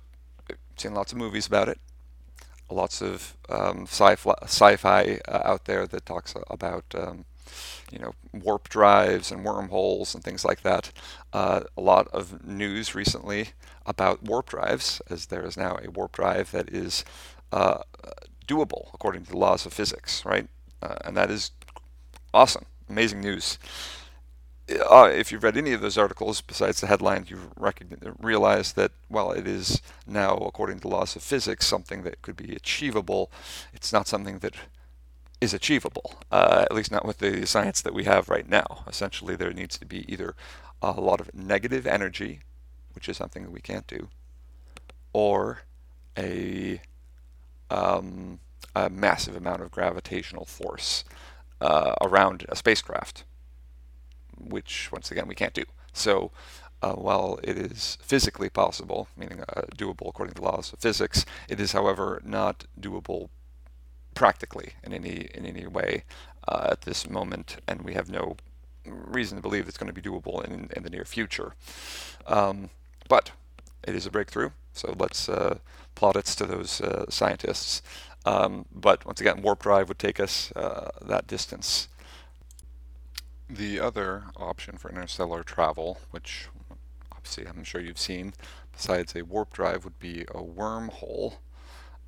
seen 0.77 0.94
lots 0.94 1.12
of 1.12 1.18
movies 1.18 1.46
about 1.46 1.68
it, 1.68 1.79
lots 2.70 3.03
of 3.03 3.37
um, 3.48 3.83
sci-fi, 3.85 4.35
sci-fi 4.42 5.20
uh, 5.29 5.40
out 5.44 5.64
there 5.64 5.87
that 5.87 6.07
talks 6.07 6.35
about 6.51 6.85
um, 6.96 7.24
you 7.90 7.98
know, 7.98 8.14
warp 8.33 8.68
drives 8.68 9.31
and 9.31 9.44
wormholes 9.44 10.14
and 10.14 10.22
things 10.22 10.44
like 10.44 10.62
that. 10.62 10.92
Uh, 11.33 11.62
a 11.77 11.81
lot 11.81 12.09
of 12.09 12.46
news 12.46 12.94
recently 12.94 13.51
about 13.87 14.22
warp 14.22 14.48
drives, 14.51 15.01
as 15.11 15.27
there 15.27 15.44
is 15.44 15.57
now 15.57 15.79
a 15.83 15.90
warp 15.90 16.12
drive 16.12 16.51
that 16.53 16.68
is 16.68 17.05
uh, 17.53 17.79
doable 18.46 18.88
according 18.94 19.24
to 19.24 19.31
the 19.31 19.38
laws 19.38 19.66
of 19.66 19.72
physics, 19.72 20.24
right? 20.24 20.48
Uh, 20.83 20.96
and 21.05 21.16
that 21.16 21.31
is 21.31 21.51
awesome, 22.35 22.64
amazing 22.88 23.20
news. 23.20 23.59
Uh, 24.68 25.11
if 25.12 25.33
you've 25.33 25.42
read 25.42 25.57
any 25.57 25.72
of 25.72 25.81
those 25.81 25.96
articles, 25.96 26.42
besides 26.42 26.81
the 26.81 26.87
headline, 26.87 27.24
you 27.28 27.38
realize 28.18 28.74
that, 28.74 28.92
well, 29.09 29.33
it 29.33 29.46
is 29.46 29.81
now, 30.07 30.37
according 30.37 30.76
to 30.76 30.83
the 30.83 30.88
laws 30.88 31.16
of 31.16 31.22
physics, 31.22 31.66
something 31.66 32.02
that 32.02 32.20
could 32.20 32.37
be 32.37 32.54
achievable. 32.54 33.31
It's 33.72 33.92
not 33.92 34.07
something 34.07 34.40
that 34.40 34.54
is 35.40 35.54
achievable, 35.54 36.16
uh, 36.31 36.66
at 36.68 36.74
least 36.74 36.90
not 36.90 37.07
with 37.07 37.18
the 37.18 37.46
science 37.46 37.81
that 37.81 37.94
we 37.94 38.04
have 38.04 38.28
right 38.28 38.48
now. 38.48 38.85
Essentially, 38.87 39.37
there 39.37 39.52
needs 39.52 39.78
to 39.78 39.87
be 39.87 40.04
either 40.12 40.35
a 40.83 40.92
lot 40.92 41.20
of 41.20 41.35
negative 41.35 41.87
energy, 41.87 42.40
which 42.94 43.09
is 43.09 43.16
something 43.16 43.44
that 43.44 43.52
we 43.52 43.61
can't 43.61 43.87
do, 43.87 44.09
or 45.12 45.62
a, 46.18 46.83
um, 47.70 48.40
a 48.74 48.90
massive 48.90 49.37
amount 49.37 49.62
of 49.62 49.70
gravitational 49.70 50.44
force 50.44 51.04
uh, 51.61 51.94
around 52.02 52.44
a 52.48 52.57
spacecraft, 52.57 53.24
which, 54.40 54.90
once 54.92 55.11
again, 55.11 55.29
we 55.29 55.35
can't 55.35 55.55
do. 55.55 55.64
So, 55.92 56.31
uh, 56.81 56.92
while 56.92 57.40
it 57.42 57.59
is 57.59 57.98
physically 58.01 58.48
possible, 58.48 59.09
meaning 59.16 59.40
uh, 59.40 59.62
doable 59.77 60.09
according 60.09 60.35
to 60.35 60.40
the 60.40 60.46
laws 60.46 60.72
of 60.72 60.79
physics, 60.79 61.24
it 61.48 61.59
is, 61.61 61.72
however, 61.72 62.20
not 62.24 62.64
doable 62.81 63.29
practically 64.14 64.72
in 64.83 64.92
any 64.92 65.29
in 65.35 65.46
any 65.46 65.66
way 65.66 66.05
uh, 66.46 66.68
at 66.72 66.83
this 66.83 67.09
moment, 67.09 67.57
and 67.66 67.83
we 67.83 67.94
have 67.94 68.09
no 68.09 68.37
reason 68.87 69.37
to 69.37 69.42
believe 69.42 69.68
it's 69.68 69.79
going 69.79 69.92
to 69.92 70.01
be 70.01 70.09
doable 70.09 70.44
in, 70.44 70.70
in 70.74 70.83
the 70.83 70.90
near 70.90 71.05
future. 71.05 71.55
Um, 72.27 72.70
but 73.09 73.33
it 73.87 73.94
is 73.94 74.07
a 74.07 74.11
breakthrough, 74.11 74.51
so 74.72 74.94
let's 74.98 75.29
uh, 75.29 75.59
plaudits 75.94 76.35
to 76.37 76.46
those 76.46 76.81
uh, 76.81 77.07
scientists. 77.09 77.83
Um, 78.24 78.66
but 78.74 79.07
once 79.07 79.20
again, 79.20 79.42
warp 79.42 79.62
drive 79.62 79.88
would 79.88 79.98
take 79.98 80.20
us 80.20 80.53
uh, 80.57 80.90
that 81.03 81.27
distance. 81.27 81.88
The 83.50 83.80
other 83.80 84.24
option 84.37 84.76
for 84.76 84.90
interstellar 84.90 85.42
travel, 85.42 85.98
which 86.11 86.48
obviously 87.11 87.46
I'm 87.46 87.64
sure 87.64 87.80
you've 87.80 87.98
seen, 87.98 88.34
besides 88.72 89.16
a 89.16 89.22
warp 89.22 89.52
drive, 89.52 89.84
would 89.84 89.98
be 89.98 90.22
a 90.22 90.42
wormhole 90.42 91.37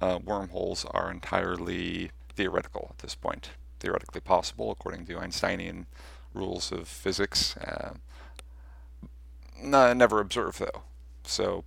uh, 0.01 0.19
wormholes 0.23 0.85
are 0.87 1.11
entirely 1.11 2.11
theoretical 2.35 2.89
at 2.91 2.99
this 2.99 3.15
point. 3.15 3.51
Theoretically 3.81 4.21
possible 4.21 4.71
according 4.71 5.07
to 5.07 5.19
Einsteinian 5.19 5.87
rules 6.33 6.73
of 6.73 6.89
physics. 6.89 7.57
Uh, 7.57 7.95
never 9.63 10.21
observed 10.21 10.59
though. 10.59 10.83
So 11.25 11.65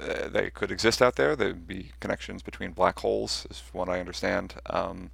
uh, 0.00 0.28
they 0.28 0.50
could 0.50 0.70
exist 0.70 1.00
out 1.02 1.16
there. 1.16 1.36
There 1.36 1.48
would 1.48 1.66
be 1.66 1.92
connections 2.00 2.42
between 2.42 2.72
black 2.72 2.98
holes, 3.00 3.46
is 3.50 3.62
what 3.72 3.88
I 3.88 4.00
understand. 4.00 4.54
Um, 4.66 5.10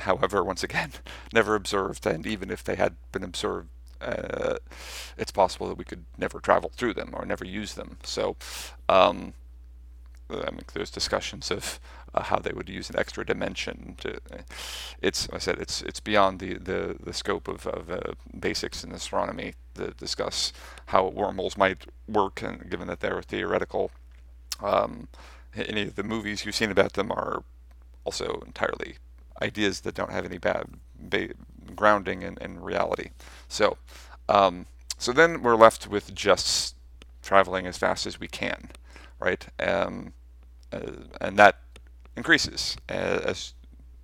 however, 0.00 0.42
once 0.42 0.62
again, 0.62 0.92
never 1.32 1.54
observed, 1.54 2.06
and 2.06 2.26
even 2.26 2.50
if 2.50 2.64
they 2.64 2.76
had 2.76 2.96
been 3.12 3.24
observed 3.24 3.68
uh, 4.04 4.58
it's 5.16 5.30
possible 5.30 5.68
that 5.68 5.78
we 5.78 5.84
could 5.84 6.04
never 6.18 6.40
travel 6.40 6.70
through 6.76 6.94
them 6.94 7.10
or 7.14 7.24
never 7.24 7.44
use 7.44 7.74
them. 7.74 7.98
So, 8.02 8.36
um, 8.88 9.32
I 10.30 10.50
mean, 10.50 10.62
there's 10.72 10.90
discussions 10.90 11.50
of 11.50 11.80
uh, 12.14 12.22
how 12.24 12.38
they 12.38 12.52
would 12.52 12.68
use 12.68 12.90
an 12.90 12.98
extra 12.98 13.24
dimension. 13.24 13.96
To, 14.00 14.18
it's, 15.00 15.28
I 15.32 15.38
said, 15.38 15.58
it's 15.58 15.82
it's 15.82 16.00
beyond 16.00 16.40
the 16.40 16.54
the, 16.54 16.96
the 17.02 17.12
scope 17.12 17.48
of, 17.48 17.66
of 17.66 17.90
uh, 17.90 18.14
basics 18.38 18.84
in 18.84 18.92
astronomy 18.92 19.54
to 19.74 19.90
discuss 19.92 20.52
how 20.86 21.08
wormholes 21.08 21.56
might 21.56 21.86
work, 22.08 22.42
and 22.42 22.70
given 22.70 22.88
that 22.88 23.00
they're 23.00 23.22
theoretical. 23.22 23.90
Um, 24.62 25.08
any 25.56 25.82
of 25.82 25.94
the 25.94 26.02
movies 26.02 26.44
you've 26.44 26.54
seen 26.54 26.70
about 26.70 26.94
them 26.94 27.12
are 27.12 27.44
also 28.04 28.42
entirely 28.46 28.96
ideas 29.42 29.80
that 29.80 29.94
don't 29.94 30.12
have 30.12 30.24
any 30.24 30.38
bad 30.38 30.66
grounding 31.74 32.22
in, 32.22 32.38
in 32.40 32.60
reality. 32.60 33.10
So, 33.48 33.76
um, 34.28 34.66
so 34.98 35.12
then 35.12 35.42
we're 35.42 35.56
left 35.56 35.88
with 35.88 36.14
just 36.14 36.76
traveling 37.22 37.66
as 37.66 37.78
fast 37.78 38.06
as 38.06 38.20
we 38.20 38.28
can, 38.28 38.70
right? 39.18 39.46
Um, 39.58 40.12
uh, 40.72 40.92
and 41.20 41.36
that 41.38 41.58
increases 42.16 42.76
as 42.88 43.54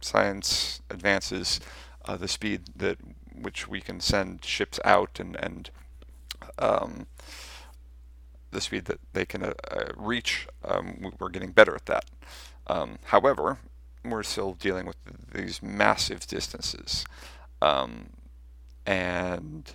science 0.01 0.81
advances. 0.91 1.61
Uh, 2.07 2.17
the 2.17 2.29
speed 2.29 2.63
that 2.75 2.99
which 3.41 3.69
we 3.69 3.81
can 3.81 4.01
send 4.01 4.45
ships 4.45 4.81
out 4.85 5.21
and 5.21 5.37
and 5.37 5.71
um, 6.59 7.07
the 8.51 8.61
speed 8.61 8.87
that 8.87 8.99
they 9.13 9.25
can 9.25 9.43
uh, 9.45 9.53
uh 9.71 9.93
reach, 9.97 10.49
um, 10.65 11.13
we're 11.19 11.29
getting 11.29 11.53
better 11.53 11.75
at 11.75 11.87
that. 11.87 12.05
Um, 12.67 12.99
however, 13.05 13.59
we're 14.05 14.23
still 14.23 14.55
dealing 14.55 14.87
with 14.87 14.97
these 15.33 15.63
massive 15.63 16.27
distances. 16.27 17.05
Um, 17.63 18.11
and 18.87 19.73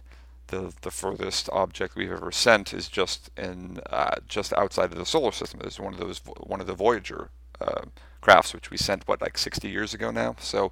the 0.47 0.73
the 0.81 0.91
furthest 0.91 1.49
object 1.51 1.95
we've 1.95 2.11
ever 2.11 2.31
sent 2.31 2.73
is 2.73 2.88
just 2.88 3.29
in 3.38 3.79
uh, 3.89 4.15
just 4.27 4.53
outside 4.53 4.91
of 4.91 4.97
the 4.97 5.05
solar 5.05 5.31
system. 5.31 5.61
It's 5.63 5.79
one 5.79 5.93
of 5.93 5.99
those 5.99 6.19
one 6.39 6.61
of 6.61 6.67
the 6.67 6.73
Voyager 6.73 7.29
uh, 7.61 7.81
crafts, 8.21 8.53
which 8.53 8.71
we 8.71 8.77
sent 8.77 9.07
what 9.07 9.21
like 9.21 9.38
60 9.38 9.67
years 9.69 9.93
ago 9.93 10.11
now. 10.11 10.35
So, 10.39 10.71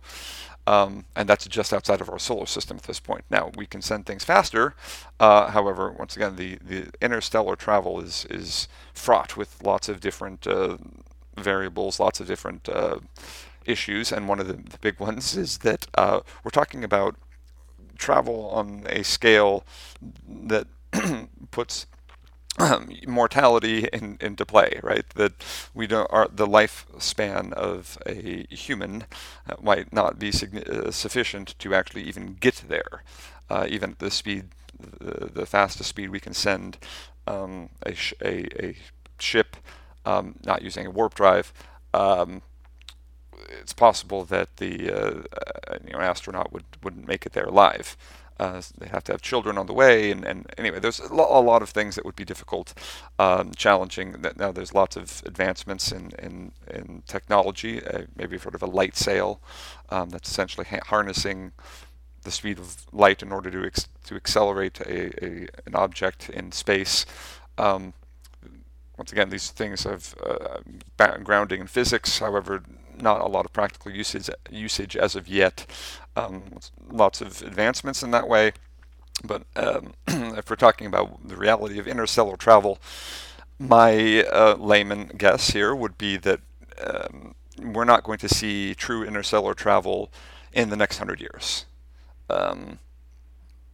um, 0.65 1.05
and 1.15 1.29
that's 1.29 1.45
just 1.47 1.73
outside 1.73 2.01
of 2.01 2.09
our 2.09 2.19
solar 2.19 2.45
system 2.45 2.77
at 2.77 2.83
this 2.83 2.99
point. 2.99 3.25
Now 3.29 3.51
we 3.55 3.65
can 3.65 3.81
send 3.81 4.05
things 4.05 4.23
faster. 4.23 4.75
Uh, 5.19 5.51
however, 5.51 5.91
once 5.91 6.15
again, 6.15 6.35
the 6.35 6.57
the 6.63 6.91
interstellar 7.01 7.55
travel 7.55 7.99
is 7.99 8.25
is 8.29 8.67
fraught 8.93 9.37
with 9.37 9.61
lots 9.63 9.89
of 9.89 9.99
different 9.99 10.45
uh, 10.47 10.77
variables, 11.35 11.99
lots 11.99 12.19
of 12.19 12.27
different 12.27 12.69
uh, 12.69 12.99
issues, 13.65 14.11
and 14.11 14.27
one 14.27 14.39
of 14.39 14.47
the, 14.47 14.53
the, 14.53 14.77
big 14.81 14.99
ones 14.99 15.35
is 15.45 15.59
that 15.59 15.87
uh, 15.95 16.21
we're 16.43 16.51
talking 16.51 16.83
about 16.83 17.15
travel 17.97 18.49
on 18.49 18.83
a 18.89 19.03
scale 19.03 19.63
that 20.27 20.67
puts 21.51 21.85
um, 22.59 22.91
mortality 23.07 23.87
in, 23.91 24.17
into 24.21 24.45
play, 24.45 24.79
right? 24.83 25.07
That 25.15 25.33
we 25.73 25.87
don't 25.87 26.07
are 26.11 26.27
the 26.31 26.47
lifespan 26.47 27.51
of 27.53 27.97
a 28.05 28.45
human 28.49 29.05
uh, 29.49 29.55
might 29.61 29.91
not 29.91 30.19
be 30.19 30.29
uh, 30.29 30.91
sufficient 30.91 31.57
to 31.59 31.73
actually 31.73 32.03
even 32.03 32.35
get 32.39 32.63
there, 32.67 33.03
uh, 33.49 33.65
even 33.69 33.91
at 33.91 33.99
the 33.99 34.11
speed, 34.11 34.49
the, 34.79 35.27
the, 35.27 35.45
fastest 35.45 35.89
speed 35.89 36.09
we 36.09 36.19
can 36.19 36.33
send 36.33 36.77
um, 37.25 37.69
a, 37.83 37.95
sh- 37.95 38.13
a, 38.21 38.65
a, 38.65 38.75
ship, 39.19 39.55
um, 40.05 40.35
not 40.45 40.61
using 40.61 40.85
a 40.85 40.91
warp 40.91 41.15
drive. 41.15 41.53
Um, 41.93 42.41
it's 43.61 43.73
possible 43.73 44.25
that 44.25 44.57
the 44.57 44.91
uh, 44.91 45.77
you 45.85 45.93
know 45.93 45.99
astronaut 45.99 46.51
would 46.53 46.65
wouldn't 46.83 47.07
make 47.07 47.25
it 47.25 47.33
there 47.33 47.45
alive. 47.45 47.97
Uh, 48.39 48.61
they 48.79 48.87
have 48.87 49.03
to 49.03 49.11
have 49.11 49.21
children 49.21 49.57
on 49.59 49.67
the 49.67 49.73
way, 49.73 50.09
and, 50.11 50.25
and 50.25 50.47
anyway, 50.57 50.79
there's 50.79 50.99
a, 50.99 51.13
lo- 51.13 51.27
a 51.29 51.39
lot 51.39 51.61
of 51.61 51.69
things 51.69 51.95
that 51.95 52.03
would 52.03 52.15
be 52.15 52.25
difficult, 52.25 52.73
um, 53.19 53.51
challenging. 53.55 54.15
Now 54.35 54.51
there's 54.51 54.73
lots 54.73 54.95
of 54.95 55.21
advancements 55.25 55.91
in 55.91 56.11
in, 56.19 56.51
in 56.69 57.03
technology, 57.07 57.85
uh, 57.85 58.03
maybe 58.15 58.37
sort 58.39 58.55
of 58.55 58.63
a 58.63 58.67
light 58.67 58.95
sail 58.97 59.39
um, 59.89 60.09
that's 60.09 60.29
essentially 60.29 60.65
ha- 60.65 60.79
harnessing 60.87 61.51
the 62.23 62.31
speed 62.31 62.57
of 62.57 62.85
light 62.91 63.21
in 63.21 63.31
order 63.31 63.51
to 63.51 63.65
ex- 63.65 63.87
to 64.05 64.15
accelerate 64.15 64.79
a, 64.81 65.25
a, 65.25 65.47
an 65.65 65.75
object 65.75 66.29
in 66.29 66.51
space. 66.51 67.05
Um, 67.57 67.93
once 68.97 69.11
again, 69.11 69.29
these 69.29 69.49
things 69.49 69.83
have 69.83 70.15
uh, 70.23 70.59
grounding 71.23 71.61
in 71.61 71.67
physics. 71.67 72.19
However, 72.19 72.63
not 72.99 73.21
a 73.21 73.27
lot 73.27 73.45
of 73.45 73.53
practical 73.53 73.91
usage 73.91 74.29
usage 74.49 74.95
as 74.95 75.15
of 75.15 75.27
yet. 75.27 75.65
Um, 76.15 76.43
lots 76.89 77.21
of 77.21 77.41
advancements 77.41 78.03
in 78.03 78.11
that 78.11 78.27
way, 78.27 78.53
but 79.23 79.43
um, 79.55 79.93
if 80.07 80.49
we're 80.49 80.55
talking 80.55 80.87
about 80.87 81.27
the 81.27 81.35
reality 81.35 81.79
of 81.79 81.87
interstellar 81.87 82.37
travel, 82.37 82.79
my 83.59 84.23
uh, 84.25 84.55
layman 84.59 85.07
guess 85.17 85.49
here 85.49 85.73
would 85.73 85.97
be 85.97 86.17
that 86.17 86.39
um, 86.83 87.33
we're 87.59 87.85
not 87.85 88.03
going 88.03 88.19
to 88.19 88.29
see 88.29 88.75
true 88.75 89.03
interstellar 89.03 89.53
travel 89.53 90.11
in 90.51 90.69
the 90.69 90.75
next 90.77 90.97
hundred 90.99 91.19
years. 91.19 91.65
Um, 92.29 92.79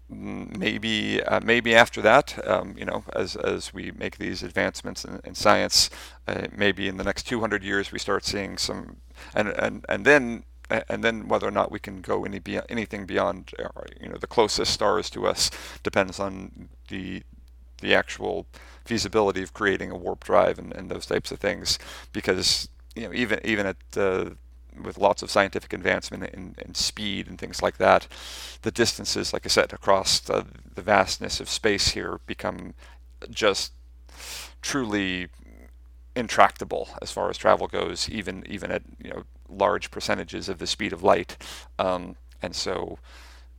maybe 0.09 1.21
uh, 1.23 1.39
maybe 1.43 1.75
after 1.75 2.01
that, 2.01 2.47
um, 2.47 2.75
you 2.77 2.85
know, 2.85 3.03
as 3.13 3.35
as 3.35 3.73
we 3.73 3.91
make 3.91 4.17
these 4.17 4.43
advancements 4.43 5.05
in, 5.05 5.19
in 5.23 5.35
science, 5.35 5.89
uh, 6.27 6.47
maybe 6.55 6.87
in 6.87 6.97
the 6.97 7.03
next 7.03 7.23
200 7.23 7.63
years 7.63 7.91
we 7.91 7.99
start 7.99 8.25
seeing 8.25 8.57
some, 8.57 8.97
and 9.33 9.49
and 9.49 9.85
and 9.87 10.05
then 10.05 10.43
and 10.89 11.03
then 11.03 11.27
whether 11.27 11.47
or 11.47 11.51
not 11.51 11.71
we 11.71 11.79
can 11.79 12.01
go 12.01 12.25
any 12.25 12.39
be, 12.39 12.59
anything 12.69 13.05
beyond, 13.05 13.51
uh, 13.57 13.69
you 13.99 14.07
know, 14.07 14.17
the 14.17 14.27
closest 14.27 14.71
stars 14.71 15.09
to 15.09 15.25
us 15.25 15.49
depends 15.83 16.19
on 16.19 16.69
the 16.89 17.23
the 17.81 17.95
actual 17.95 18.45
feasibility 18.83 19.41
of 19.41 19.53
creating 19.53 19.89
a 19.89 19.95
warp 19.97 20.23
drive 20.23 20.59
and, 20.59 20.73
and 20.73 20.91
those 20.91 21.05
types 21.05 21.31
of 21.31 21.39
things, 21.39 21.79
because 22.11 22.67
you 22.95 23.03
know 23.03 23.13
even 23.13 23.39
even 23.43 23.65
at 23.65 23.77
uh, 23.97 24.29
with 24.81 24.97
lots 24.97 25.21
of 25.21 25.31
scientific 25.31 25.73
advancement 25.73 26.23
and, 26.33 26.75
speed 26.75 27.27
and 27.27 27.37
things 27.37 27.61
like 27.61 27.77
that, 27.77 28.07
the 28.61 28.71
distances, 28.71 29.33
like 29.33 29.45
I 29.45 29.49
said, 29.49 29.73
across 29.73 30.19
the, 30.19 30.45
the 30.75 30.81
vastness 30.81 31.39
of 31.39 31.49
space 31.49 31.89
here 31.89 32.19
become 32.25 32.73
just 33.29 33.73
truly 34.61 35.27
intractable 36.15 36.89
as 37.01 37.11
far 37.11 37.29
as 37.29 37.37
travel 37.37 37.67
goes, 37.67 38.09
even 38.09 38.43
even 38.47 38.71
at 38.71 38.83
you 39.03 39.09
know 39.11 39.23
large 39.49 39.91
percentages 39.91 40.49
of 40.49 40.59
the 40.59 40.67
speed 40.67 40.93
of 40.93 41.03
light. 41.03 41.37
Um, 41.77 42.15
and 42.41 42.55
so, 42.55 42.99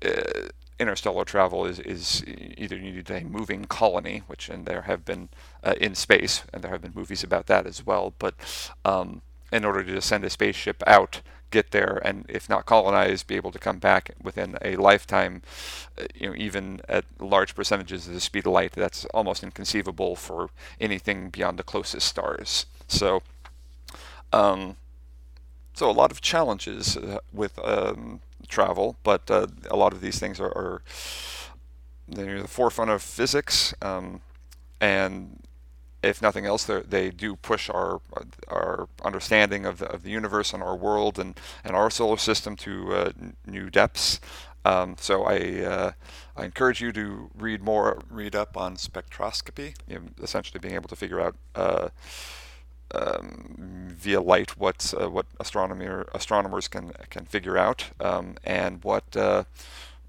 uh, 0.04 0.48
interstellar 0.78 1.24
travel 1.24 1.66
is, 1.66 1.78
is 1.80 2.24
either 2.56 2.76
you 2.76 2.92
need 2.92 3.10
a 3.10 3.24
moving 3.24 3.64
colony, 3.66 4.22
which 4.26 4.48
and 4.48 4.66
there 4.66 4.82
have 4.82 5.04
been 5.04 5.28
uh, 5.62 5.74
in 5.80 5.94
space, 5.94 6.44
and 6.52 6.62
there 6.62 6.70
have 6.70 6.82
been 6.82 6.94
movies 6.94 7.22
about 7.22 7.46
that 7.46 7.66
as 7.66 7.84
well. 7.84 8.14
But 8.18 8.34
um, 8.84 9.22
in 9.52 9.64
order 9.64 9.82
to 9.82 10.00
send 10.00 10.24
a 10.24 10.30
spaceship 10.30 10.82
out, 10.86 11.20
get 11.50 11.70
there, 11.72 12.00
and 12.04 12.24
if 12.28 12.48
not 12.48 12.66
colonize, 12.66 13.22
be 13.22 13.36
able 13.36 13.50
to 13.52 13.58
come 13.58 13.78
back 13.78 14.12
within 14.22 14.56
a 14.62 14.76
lifetime, 14.76 15.42
uh, 15.98 16.04
you 16.14 16.28
know, 16.28 16.34
even 16.36 16.80
at 16.88 17.04
large 17.18 17.54
percentages 17.54 18.06
of 18.06 18.14
the 18.14 18.20
speed 18.20 18.46
of 18.46 18.52
light, 18.52 18.72
that's 18.72 19.04
almost 19.06 19.42
inconceivable 19.42 20.14
for 20.16 20.50
anything 20.80 21.30
beyond 21.30 21.58
the 21.58 21.64
closest 21.64 22.06
stars. 22.06 22.66
So, 22.86 23.22
um, 24.32 24.76
so 25.74 25.90
a 25.90 25.92
lot 25.92 26.12
of 26.12 26.20
challenges 26.20 26.96
uh, 26.96 27.18
with 27.32 27.58
um, 27.64 28.20
travel, 28.48 28.96
but 29.02 29.30
uh, 29.30 29.46
a 29.70 29.76
lot 29.76 29.92
of 29.92 30.00
these 30.00 30.18
things 30.18 30.38
are, 30.38 30.52
are 30.52 30.82
the 32.08 32.46
forefront 32.46 32.90
of 32.90 33.02
physics, 33.02 33.74
um, 33.82 34.20
and 34.80 35.40
if 36.02 36.22
nothing 36.22 36.46
else, 36.46 36.64
they 36.64 37.10
do 37.10 37.36
push 37.36 37.68
our 37.68 38.00
our 38.48 38.88
understanding 39.04 39.66
of 39.66 39.78
the, 39.78 39.86
of 39.90 40.02
the 40.02 40.10
universe 40.10 40.52
and 40.52 40.62
our 40.62 40.76
world 40.76 41.18
and, 41.18 41.38
and 41.64 41.76
our 41.76 41.90
solar 41.90 42.16
system 42.16 42.56
to 42.56 42.94
uh, 42.94 43.12
new 43.46 43.70
depths. 43.70 44.20
Um, 44.64 44.96
so 44.98 45.24
I 45.24 45.36
uh, 45.62 45.92
I 46.36 46.44
encourage 46.44 46.80
you 46.80 46.92
to 46.92 47.30
read 47.34 47.62
more, 47.62 48.00
read 48.10 48.34
up 48.34 48.56
on 48.56 48.76
spectroscopy, 48.76 49.74
you 49.88 49.94
know, 49.96 50.00
essentially 50.22 50.58
being 50.60 50.74
able 50.74 50.88
to 50.88 50.96
figure 50.96 51.20
out 51.20 51.34
uh, 51.54 51.88
um, 52.94 53.94
via 53.96 54.20
light 54.20 54.58
what 54.58 54.92
uh, 55.00 55.08
what 55.08 55.26
astronomer 55.38 56.06
astronomers 56.14 56.68
can 56.68 56.92
can 57.08 57.24
figure 57.24 57.56
out 57.56 57.90
um, 58.00 58.36
and 58.44 58.82
what 58.84 59.16
uh, 59.16 59.44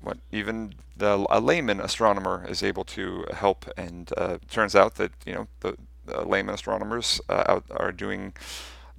what 0.02 0.18
even 0.32 0.74
the, 0.98 1.26
a 1.30 1.40
layman 1.40 1.80
astronomer 1.80 2.46
is 2.48 2.64
able 2.64 2.84
to 2.86 3.26
help. 3.34 3.66
And 3.78 4.12
uh, 4.18 4.38
turns 4.50 4.76
out 4.76 4.96
that 4.96 5.12
you 5.26 5.34
know 5.34 5.48
the, 5.62 5.78
the 6.06 6.22
layman 6.24 6.56
astronomers 6.56 7.22
uh, 7.30 7.44
out 7.48 7.66
are 7.72 7.92
doing 7.92 8.34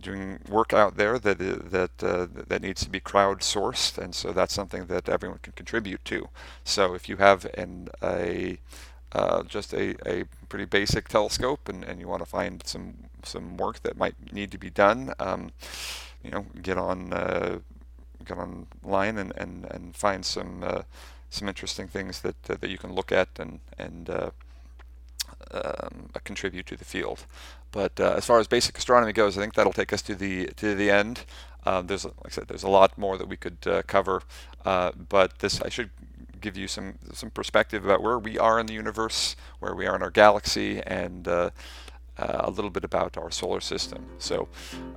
doing 0.01 0.41
work 0.49 0.73
out 0.73 0.97
there 0.97 1.19
that 1.19 1.39
that 1.39 2.03
uh, 2.03 2.27
that 2.49 2.63
needs 2.63 2.83
to 2.85 2.91
be 2.91 3.01
crowdsourced, 3.01 3.99
and 3.99 4.15
so 4.15 4.33
that's 4.33 4.53
something 4.53 4.87
that 4.87 5.09
everyone 5.09 5.39
can 5.43 5.53
contribute 5.53 6.05
to. 6.07 6.29
So 6.65 6.95
if 6.95 7.09
you 7.09 7.17
have 7.17 7.47
an 7.55 7.89
a 8.03 8.59
uh, 9.13 9.43
just 9.45 9.73
a, 9.73 9.95
a 10.09 10.25
pretty 10.49 10.65
basic 10.65 11.09
telescope 11.09 11.69
and, 11.69 11.85
and 11.85 12.01
you 12.01 12.09
want 12.09 12.23
to 12.23 12.29
find 12.29 12.63
some 12.67 12.95
some 13.25 13.57
work 13.57 13.83
that 13.83 13.97
might 13.97 14.15
need 14.33 14.51
to 14.51 14.59
be 14.59 14.71
done, 14.71 15.15
um, 15.21 15.53
you 16.25 16.31
know, 16.31 16.47
get 16.61 16.77
on 16.77 17.13
uh, 17.13 17.59
get 18.23 18.39
online 18.39 19.19
and, 19.19 19.33
and, 19.37 19.67
and 19.71 19.97
find 19.97 20.25
some 20.25 20.63
uh, 20.63 20.83
some 21.31 21.49
interesting 21.49 21.89
things 21.89 22.21
that 22.21 22.51
uh, 22.51 22.57
that 22.61 22.71
you 22.71 22.79
can 22.79 22.93
look 22.95 23.13
at 23.13 23.29
and 23.39 23.61
and 23.79 24.11
uh, 24.11 24.31
um, 25.53 26.11
contribute 26.25 26.67
to 26.67 26.77
the 26.77 26.85
field. 26.85 27.27
But 27.71 27.99
uh, 27.99 28.15
as 28.17 28.27
far 28.27 28.39
as 28.39 28.47
basic 28.47 28.77
astronomy 28.77 29.13
goes, 29.13 29.39
I 29.39 29.41
think 29.41 29.55
that'll 29.55 29.73
take 29.73 29.93
us 29.93 30.03
to 30.03 30.15
the 30.15 30.47
to 30.57 30.75
the 30.75 30.91
end. 30.91 31.25
There's 31.65 32.05
like 32.05 32.15
I 32.27 32.31
said, 32.31 32.49
there's 32.49 32.65
a 32.65 32.69
lot 32.69 32.99
more 32.99 33.17
that 33.17 33.29
we 33.29 33.37
could 33.37 33.59
uh, 33.67 33.83
cover, 33.87 34.23
uh, 34.65 34.93
but 35.09 35.39
this 35.39 35.63
I 35.63 35.69
should 35.69 35.91
give 36.41 36.57
you 36.57 36.69
some 36.69 36.99
some 37.13 37.31
perspective 37.31 37.85
about 37.85 38.03
where 38.03 38.19
we 38.19 38.39
are 38.39 38.61
in 38.61 38.67
the 38.67 38.75
universe, 38.75 39.37
where 39.61 39.75
we 39.75 39.87
are 39.87 39.97
in 39.97 40.03
our 40.03 40.11
galaxy, 40.11 40.83
and 40.83 41.27
uh, 41.27 41.51
a 42.29 42.51
little 42.51 42.71
bit 42.71 42.85
about 42.85 43.17
our 43.17 43.31
solar 43.31 43.61
system. 43.61 44.07
So 44.19 44.49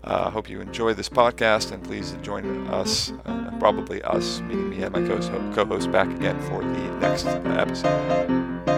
I 0.04 0.14
uh, 0.14 0.30
hope 0.30 0.50
you 0.50 0.62
enjoy 0.62 0.94
this 0.94 1.10
podcast 1.10 1.72
and 1.72 1.84
please 1.84 2.16
join 2.22 2.68
us, 2.68 3.12
uh, 3.26 3.52
probably 3.60 4.02
us, 4.04 4.42
meaning 4.42 4.70
me 4.70 4.84
and 4.84 4.94
my 4.94 5.02
co 5.08 5.66
host, 5.66 5.92
back 5.92 6.10
again 6.10 6.40
for 6.42 6.62
the 6.62 6.98
next 7.00 7.26
episode. 7.26 8.75